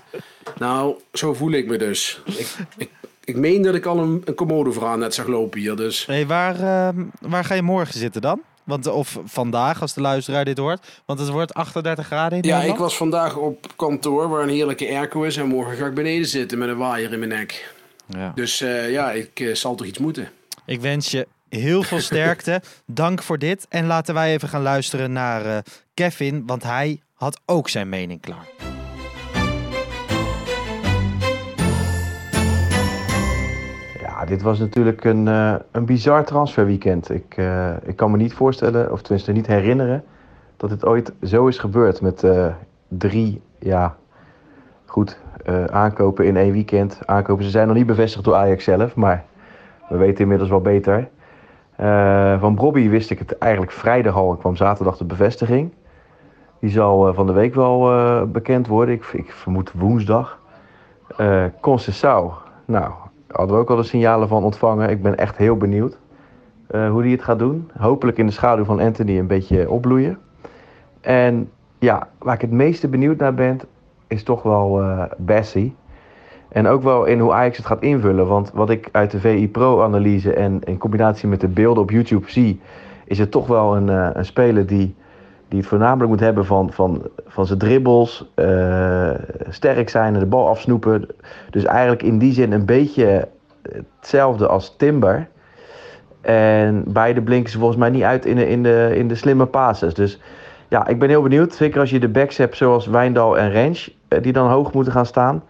Nou, 0.58 0.94
zo 1.12 1.34
voel 1.34 1.52
ik 1.52 1.66
me 1.66 1.78
dus. 1.78 2.20
Ik, 2.24 2.54
ik, 2.76 2.90
ik 3.24 3.36
meen 3.36 3.62
dat 3.62 3.74
ik 3.74 3.86
al 3.86 3.98
een, 3.98 4.22
een 4.24 4.34
commode 4.34 4.72
voor 4.72 4.86
aan 4.86 4.98
net 4.98 5.14
zag 5.14 5.26
lopen 5.26 5.60
hier, 5.60 5.76
dus... 5.76 6.06
Hey, 6.06 6.26
waar, 6.26 6.60
ehm, 6.60 7.04
waar 7.20 7.44
ga 7.44 7.54
je 7.54 7.62
morgen 7.62 7.98
zitten 7.98 8.20
dan? 8.20 8.42
Want, 8.64 8.86
of 8.86 9.18
vandaag, 9.24 9.80
als 9.80 9.94
de 9.94 10.00
luisteraar 10.00 10.44
dit 10.44 10.58
hoort. 10.58 10.86
Want 11.06 11.18
het 11.18 11.28
wordt 11.28 11.54
38 11.54 12.06
graden 12.06 12.38
in 12.38 12.44
Ja, 12.44 12.50
Nederland. 12.54 12.78
ik 12.78 12.84
was 12.84 12.96
vandaag 12.96 13.36
op 13.36 13.66
kantoor 13.76 14.28
waar 14.28 14.42
een 14.42 14.48
heerlijke 14.48 14.88
airco 14.88 15.22
is 15.22 15.36
en 15.36 15.46
morgen 15.46 15.76
ga 15.76 15.86
ik 15.86 15.94
beneden 15.94 16.26
zitten 16.26 16.58
met 16.58 16.68
een 16.68 16.76
waaier 16.76 17.12
in 17.12 17.18
mijn 17.18 17.30
nek. 17.30 17.74
Ja. 18.06 18.32
Dus 18.34 18.60
eh, 18.60 18.90
ja, 18.90 19.12
ik 19.12 19.40
eh, 19.40 19.54
zal 19.54 19.74
toch 19.74 19.86
iets 19.86 19.98
moeten. 19.98 20.30
Ik 20.66 20.80
wens 20.80 21.10
je 21.10 21.26
heel 21.48 21.82
veel 21.82 22.00
sterkte. 22.10 22.62
Dank 22.86 23.22
voor 23.22 23.38
dit. 23.38 23.66
En 23.68 23.86
laten 23.86 24.14
wij 24.14 24.32
even 24.32 24.48
gaan 24.48 24.62
luisteren 24.62 25.12
naar 25.12 25.46
eh, 25.46 25.58
Kevin. 25.94 26.42
Want 26.46 26.62
hij 26.62 27.00
had 27.14 27.40
ook 27.46 27.68
zijn 27.68 27.88
mening 27.88 28.20
klaar. 28.20 28.46
Dit 34.26 34.42
was 34.42 34.58
natuurlijk 34.58 35.04
een, 35.04 35.28
eh, 35.28 35.54
een 35.70 35.84
bizar 35.84 36.24
transferweekend. 36.24 37.10
Ik, 37.10 37.34
eh, 37.36 37.70
ik 37.82 37.96
kan 37.96 38.10
me 38.10 38.16
niet 38.16 38.34
voorstellen, 38.34 38.92
of 38.92 39.02
tenminste 39.02 39.32
niet 39.32 39.46
herinneren, 39.46 40.04
dat 40.56 40.70
dit 40.70 40.86
ooit 40.86 41.12
zo 41.22 41.46
is 41.46 41.58
gebeurd. 41.58 42.00
Met 42.00 42.22
eh, 42.22 42.46
drie, 42.88 43.40
ja, 43.58 43.96
goed, 44.84 45.18
aankopen 45.70 46.26
in 46.26 46.36
één 46.36 46.52
weekend. 46.52 47.00
Aankopen, 47.04 47.44
ze 47.44 47.50
zijn 47.50 47.66
nog 47.66 47.76
niet 47.76 47.86
bevestigd 47.86 48.24
door 48.24 48.34
Ajax 48.34 48.64
zelf, 48.64 48.94
maar 48.94 49.24
we 49.88 49.96
weten 49.96 50.22
inmiddels 50.22 50.50
wel 50.50 50.60
beter. 50.60 51.08
Van 52.38 52.54
Bobby 52.54 52.88
wist 52.88 53.10
ik 53.10 53.18
het 53.18 53.38
eigenlijk 53.38 53.72
vrijdag 53.72 54.14
al. 54.14 54.36
Kwam 54.36 54.56
zaterdag 54.56 54.96
de 54.96 55.04
bevestiging. 55.04 55.72
Die 56.58 56.70
zal 56.70 57.14
van 57.14 57.26
de 57.26 57.32
week 57.32 57.54
wel 57.54 57.90
bekend 58.28 58.66
worden. 58.66 58.94
Ik, 58.94 59.04
ik 59.12 59.32
vermoed 59.32 59.72
woensdag. 59.72 60.38
Conceição. 61.60 62.32
Nou, 62.64 62.92
hadden 63.36 63.56
we 63.56 63.62
ook 63.62 63.70
al 63.70 63.76
de 63.76 63.82
signalen 63.82 64.28
van 64.28 64.44
ontvangen. 64.44 64.90
Ik 64.90 65.02
ben 65.02 65.16
echt 65.16 65.36
heel 65.36 65.56
benieuwd 65.56 65.98
eh, 66.66 66.90
hoe 66.90 67.02
hij 67.02 67.10
het 67.10 67.22
gaat 67.22 67.38
doen. 67.38 67.70
Hopelijk 67.78 68.18
in 68.18 68.26
de 68.26 68.32
schaduw 68.32 68.64
van 68.64 68.80
Anthony 68.80 69.18
een 69.18 69.26
beetje 69.26 69.70
opbloeien. 69.70 70.18
En 71.00 71.50
ja, 71.78 72.08
waar 72.18 72.34
ik 72.34 72.40
het 72.40 72.50
meeste 72.50 72.88
benieuwd 72.88 73.18
naar 73.18 73.34
ben, 73.34 73.60
is 74.06 74.22
toch 74.22 74.42
wel 74.42 74.80
eh 74.82 75.02
Bessie. 75.16 75.74
En 76.48 76.66
ook 76.66 76.82
wel 76.82 77.04
in 77.04 77.20
hoe 77.20 77.32
Ajax 77.32 77.56
het 77.56 77.66
gaat 77.66 77.82
invullen. 77.82 78.26
Want 78.26 78.50
wat 78.52 78.70
ik 78.70 78.88
uit 78.92 79.10
de 79.10 79.20
VI 79.20 79.48
Pro-analyse 79.48 80.32
en 80.32 80.60
in 80.60 80.78
combinatie 80.78 81.28
met 81.28 81.40
de 81.40 81.48
beelden 81.48 81.82
op 81.82 81.90
YouTube 81.90 82.30
zie, 82.30 82.60
is 83.04 83.18
het 83.18 83.30
toch 83.30 83.46
wel 83.46 83.76
een, 83.76 83.88
eh, 83.88 84.08
een 84.12 84.24
speler 84.24 84.66
die 84.66 84.94
Die 85.48 85.58
het 85.58 85.68
voornamelijk 85.68 86.10
moet 86.10 86.20
hebben 86.20 86.46
van, 86.46 86.72
van, 86.72 87.02
van 87.26 87.46
zijn 87.46 87.58
dribbles, 87.58 88.30
eh, 88.34 89.10
sterk 89.48 89.88
zijn 89.88 90.14
en 90.14 90.20
de 90.20 90.26
bal 90.26 90.48
afsnoepen. 90.48 91.06
Dus 91.50 91.64
eigenlijk 91.64 92.02
in 92.02 92.18
die 92.18 92.32
zin 92.32 92.52
een 92.52 92.66
beetje 92.66 93.28
hetzelfde 93.72 94.46
als 94.46 94.76
Timber. 94.76 95.28
En 96.20 96.84
beide 96.86 97.22
blinken 97.22 97.50
ze 97.50 97.58
volgens 97.58 97.78
mij 97.78 97.90
niet 97.90 98.02
uit 98.02 98.26
in 98.26 98.36
de, 98.36 98.48
in 98.48 98.62
de, 98.62 98.92
in 98.94 99.08
de 99.08 99.14
slimme 99.14 99.46
passes. 99.46 99.94
Dus 99.94 100.20
ja, 100.68 100.86
ik 100.86 100.98
ben 100.98 101.08
heel 101.08 101.22
benieuwd. 101.22 101.54
Zeker 101.54 101.80
als 101.80 101.90
je 101.90 102.00
de 102.00 102.08
backs 102.08 102.36
hebt 102.36 102.56
zoals 102.56 102.86
Wijndal 102.86 103.38
en 103.38 103.50
Rens, 103.50 103.96
die 104.08 104.32
dan 104.32 104.50
hoog 104.50 104.72
moeten 104.72 104.92
gaan 104.92 105.06
staan. 105.06 105.42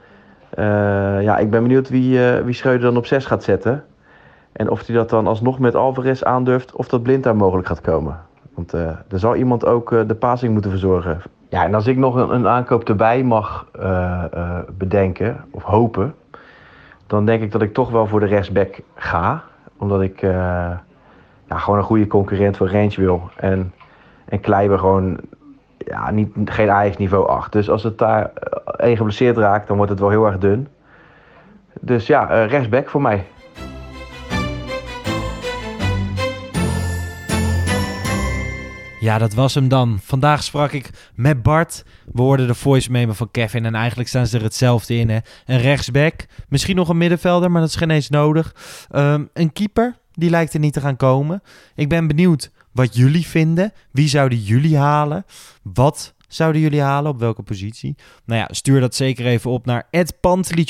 Uh, 0.59 0.65
ja, 1.23 1.39
ik 1.39 1.51
ben 1.51 1.63
benieuwd 1.63 1.89
wie, 1.89 2.19
uh, 2.19 2.39
wie 2.39 2.55
Schreuder 2.55 2.87
dan 2.87 2.97
op 2.97 3.07
6 3.07 3.25
gaat 3.25 3.43
zetten. 3.43 3.85
En 4.53 4.71
of 4.71 4.87
hij 4.87 4.97
dat 4.97 5.11
dan 5.11 5.27
alsnog 5.27 5.59
met 5.59 5.75
Alvarez 5.75 6.23
aandurft 6.23 6.73
of 6.73 6.89
dat 6.89 7.03
Blind 7.03 7.23
daar 7.23 7.37
mogelijk 7.37 7.67
gaat 7.67 7.81
komen. 7.81 8.21
Want 8.55 8.75
uh, 8.75 8.83
er 8.83 9.19
zal 9.19 9.35
iemand 9.37 9.67
ook 9.67 9.91
de 10.09 10.15
passing 10.15 10.53
moeten 10.53 10.71
verzorgen. 10.71 11.23
Ja, 11.49 11.65
en 11.65 11.75
als 11.75 11.87
ik 11.87 11.97
nog 11.97 12.15
een, 12.15 12.35
een 12.35 12.49
aankoop 12.49 12.89
erbij 12.89 13.23
mag 13.23 13.67
bedenken 14.79 15.45
of 15.51 15.63
hopen, 15.63 16.15
dan 17.07 17.25
denk 17.25 17.43
ik 17.43 17.53
dat 17.53 17.63
ik 17.63 17.75
toch 17.75 17.91
wel 17.91 18.07
voor 18.07 18.21
de 18.21 18.27
rechtsback 18.27 18.81
ga. 18.95 19.43
Omdat 19.77 20.03
ik 20.03 20.21
ja, 20.21 20.83
gewoon 21.49 21.79
een 21.79 21.85
goede 21.85 22.07
concurrent 22.07 22.57
voor 22.57 22.71
Range 22.71 22.95
wil. 22.97 23.31
En, 23.37 23.73
en 24.25 24.41
Kleiber 24.41 24.79
gewoon 24.79 25.21
ja, 25.87 26.11
niet, 26.11 26.31
geen 26.45 26.71
Ajax 26.71 26.97
niveau 26.97 27.29
8. 27.29 27.53
Dus 27.53 27.71
als 27.71 27.83
het 27.83 27.99
daar 27.99 28.31
één 28.77 28.97
geblesseerd 28.97 29.37
raakt, 29.37 29.67
dan 29.67 29.77
wordt 29.77 29.91
het 29.91 30.01
wel 30.01 30.11
heel 30.11 30.27
erg 30.27 30.39
dun. 30.39 30.69
Dus 31.81 32.07
ja, 32.07 32.45
rechtsback 32.45 32.89
voor 32.89 33.03
mij. 33.03 33.25
Ja, 39.05 39.19
dat 39.19 39.35
was 39.35 39.55
hem 39.55 39.69
dan. 39.69 39.99
Vandaag 40.03 40.43
sprak 40.43 40.73
ik 40.73 40.91
met 41.15 41.43
Bart. 41.43 41.85
We 42.13 42.23
hoorden 42.23 42.47
de 42.47 42.55
voice 42.55 42.91
memo 42.91 43.13
van 43.13 43.31
Kevin 43.31 43.65
en 43.65 43.75
eigenlijk 43.75 44.09
staan 44.09 44.27
ze 44.27 44.37
er 44.37 44.43
hetzelfde 44.43 44.97
in. 44.97 45.11
Hè? 45.11 45.19
Een 45.47 45.61
rechtsback, 45.61 46.27
misschien 46.49 46.77
nog 46.77 46.89
een 46.89 46.97
middenvelder, 46.97 47.51
maar 47.51 47.61
dat 47.61 47.71
is 47.71 47.77
geen 47.77 47.91
eens 47.91 48.09
nodig. 48.09 48.55
Um, 48.95 49.29
een 49.33 49.53
keeper, 49.53 49.97
die 50.13 50.31
lijkt 50.31 50.55
er 50.55 50.61
niet 50.61 50.73
te 50.73 50.81
gaan 50.81 50.97
komen. 50.97 51.43
Ik 51.75 51.89
ben 51.89 52.07
benieuwd 52.07 52.51
wat 52.73 52.97
jullie 52.97 53.27
vinden. 53.27 53.73
Wie 53.91 54.09
zouden 54.09 54.39
jullie 54.39 54.77
halen? 54.77 55.25
Wat 55.63 56.15
zouden 56.29 56.61
jullie 56.61 56.81
halen? 56.81 57.11
Op 57.11 57.19
welke 57.19 57.43
positie? 57.43 57.97
Nou 58.25 58.41
ja, 58.41 58.49
stuur 58.51 58.81
dat 58.81 58.95
zeker 58.95 59.27
even 59.27 59.51
op 59.51 59.67
naar 59.67 59.89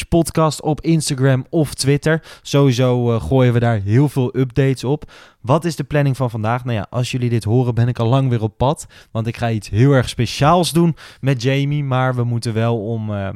Podcast 0.08 0.62
op 0.62 0.80
Instagram 0.80 1.46
of 1.50 1.74
Twitter. 1.74 2.22
Sowieso 2.42 3.14
uh, 3.14 3.22
gooien 3.22 3.52
we 3.52 3.58
daar 3.58 3.80
heel 3.80 4.08
veel 4.08 4.36
updates 4.36 4.84
op. 4.84 5.12
Wat 5.44 5.64
is 5.64 5.76
de 5.76 5.84
planning 5.84 6.16
van 6.16 6.30
vandaag? 6.30 6.64
Nou 6.64 6.76
ja, 6.76 6.86
als 6.90 7.10
jullie 7.10 7.30
dit 7.30 7.44
horen 7.44 7.74
ben 7.74 7.88
ik 7.88 7.98
al 7.98 8.08
lang 8.08 8.28
weer 8.28 8.42
op 8.42 8.56
pad. 8.56 8.86
Want 9.10 9.26
ik 9.26 9.36
ga 9.36 9.50
iets 9.50 9.68
heel 9.68 9.92
erg 9.92 10.08
speciaals 10.08 10.72
doen 10.72 10.96
met 11.20 11.42
Jamie. 11.42 11.84
Maar 11.84 12.14
we 12.14 12.24
moeten 12.24 12.54
wel 12.54 12.86
om 12.86 13.10
uh, 13.10 13.28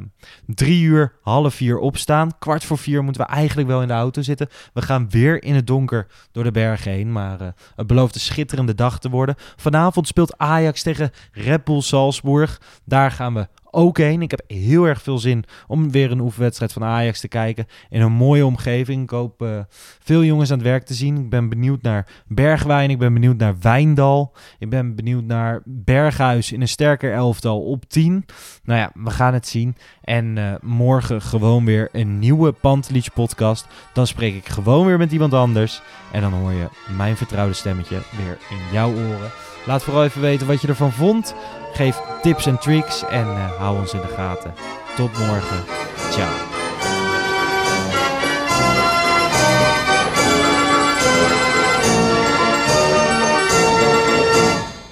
drie 0.45 0.83
uur, 0.83 1.13
half 1.21 1.53
vier 1.53 1.77
opstaan. 1.77 2.37
Kwart 2.39 2.63
voor 2.63 2.77
vier 2.77 3.03
moeten 3.03 3.21
we 3.21 3.27
eigenlijk 3.27 3.67
wel 3.67 3.81
in 3.81 3.87
de 3.87 3.93
auto 3.93 4.21
zitten. 4.21 4.47
We 4.73 4.81
gaan 4.81 5.09
weer 5.09 5.43
in 5.43 5.55
het 5.55 5.67
donker 5.67 6.07
door 6.31 6.43
de 6.43 6.51
bergen 6.51 6.91
heen. 6.91 7.11
Maar 7.11 7.41
uh, 7.41 7.47
het 7.75 7.87
belooft 7.87 8.15
een 8.15 8.21
schitterende 8.21 8.75
dag 8.75 8.99
te 8.99 9.09
worden. 9.09 9.35
Vanavond 9.55 10.07
speelt 10.07 10.37
Ajax 10.37 10.81
tegen 10.81 11.11
Red 11.31 11.63
Bull 11.63 11.81
Salzburg. 11.81 12.61
Daar 12.85 13.11
gaan 13.11 13.33
we 13.33 13.47
ook 13.71 13.97
heen. 13.97 14.21
Ik 14.21 14.31
heb 14.31 14.41
heel 14.47 14.85
erg 14.85 15.01
veel 15.01 15.17
zin 15.17 15.43
om 15.67 15.91
weer 15.91 16.11
een 16.11 16.19
oefenwedstrijd 16.19 16.73
van 16.73 16.83
Ajax 16.83 17.19
te 17.19 17.27
kijken. 17.27 17.65
In 17.89 18.01
een 18.01 18.11
mooie 18.11 18.45
omgeving. 18.45 19.03
Ik 19.03 19.09
hoop 19.09 19.41
uh, 19.41 19.59
veel 19.99 20.23
jongens 20.23 20.51
aan 20.51 20.57
het 20.57 20.67
werk 20.67 20.85
te 20.85 20.93
zien. 20.93 21.17
Ik 21.17 21.29
ben 21.29 21.49
benieuwd 21.49 21.81
naar 21.81 22.07
Bergwijn. 22.27 22.89
Ik 22.89 22.97
ben 22.97 23.13
benieuwd 23.13 23.37
naar 23.37 23.55
Wijndal. 23.61 24.35
Ik 24.59 24.69
ben 24.69 24.95
benieuwd 24.95 25.23
naar 25.23 25.61
Berghuis 25.65 26.51
in 26.51 26.61
een 26.61 26.67
sterker 26.67 27.13
elftal 27.13 27.61
op 27.61 27.85
10. 27.89 28.25
Nou 28.63 28.79
ja, 28.79 28.91
we 28.93 29.09
gaan 29.09 29.33
het 29.33 29.47
zien. 29.47 29.75
En 30.01 30.37
uh, 30.37 30.53
morgen 30.61 31.21
gewoon 31.21 31.65
weer 31.65 31.89
een 31.91 32.19
nieuwe 32.19 32.51
Pantelich 32.51 33.13
podcast. 33.13 33.67
Dan 33.93 34.07
spreek 34.07 34.35
ik 34.35 34.47
gewoon 34.47 34.85
weer 34.85 34.97
met 34.97 35.11
iemand 35.11 35.33
anders. 35.33 35.81
En 36.11 36.21
dan 36.21 36.33
hoor 36.33 36.51
je 36.51 36.67
mijn 36.97 37.17
vertrouwde 37.17 37.53
stemmetje 37.53 38.01
weer 38.17 38.37
in 38.49 38.73
jouw 38.73 38.89
oren. 38.89 39.31
Laat 39.65 39.83
vooral 39.83 40.03
even 40.03 40.21
weten 40.21 40.47
wat 40.47 40.61
je 40.61 40.67
ervan 40.67 40.91
vond. 40.91 41.35
Geef 41.73 42.01
tips 42.21 42.45
en 42.45 42.57
tricks 42.57 43.03
en 43.09 43.27
uh, 43.27 43.51
hou 43.59 43.77
ons 43.77 43.93
in 43.93 44.01
de 44.01 44.07
gaten. 44.07 44.53
Tot 44.95 45.17
morgen. 45.17 45.63
Ciao. 46.11 46.57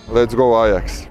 Let's 0.08 0.34
go 0.34 0.56
Ajax. 0.56 1.08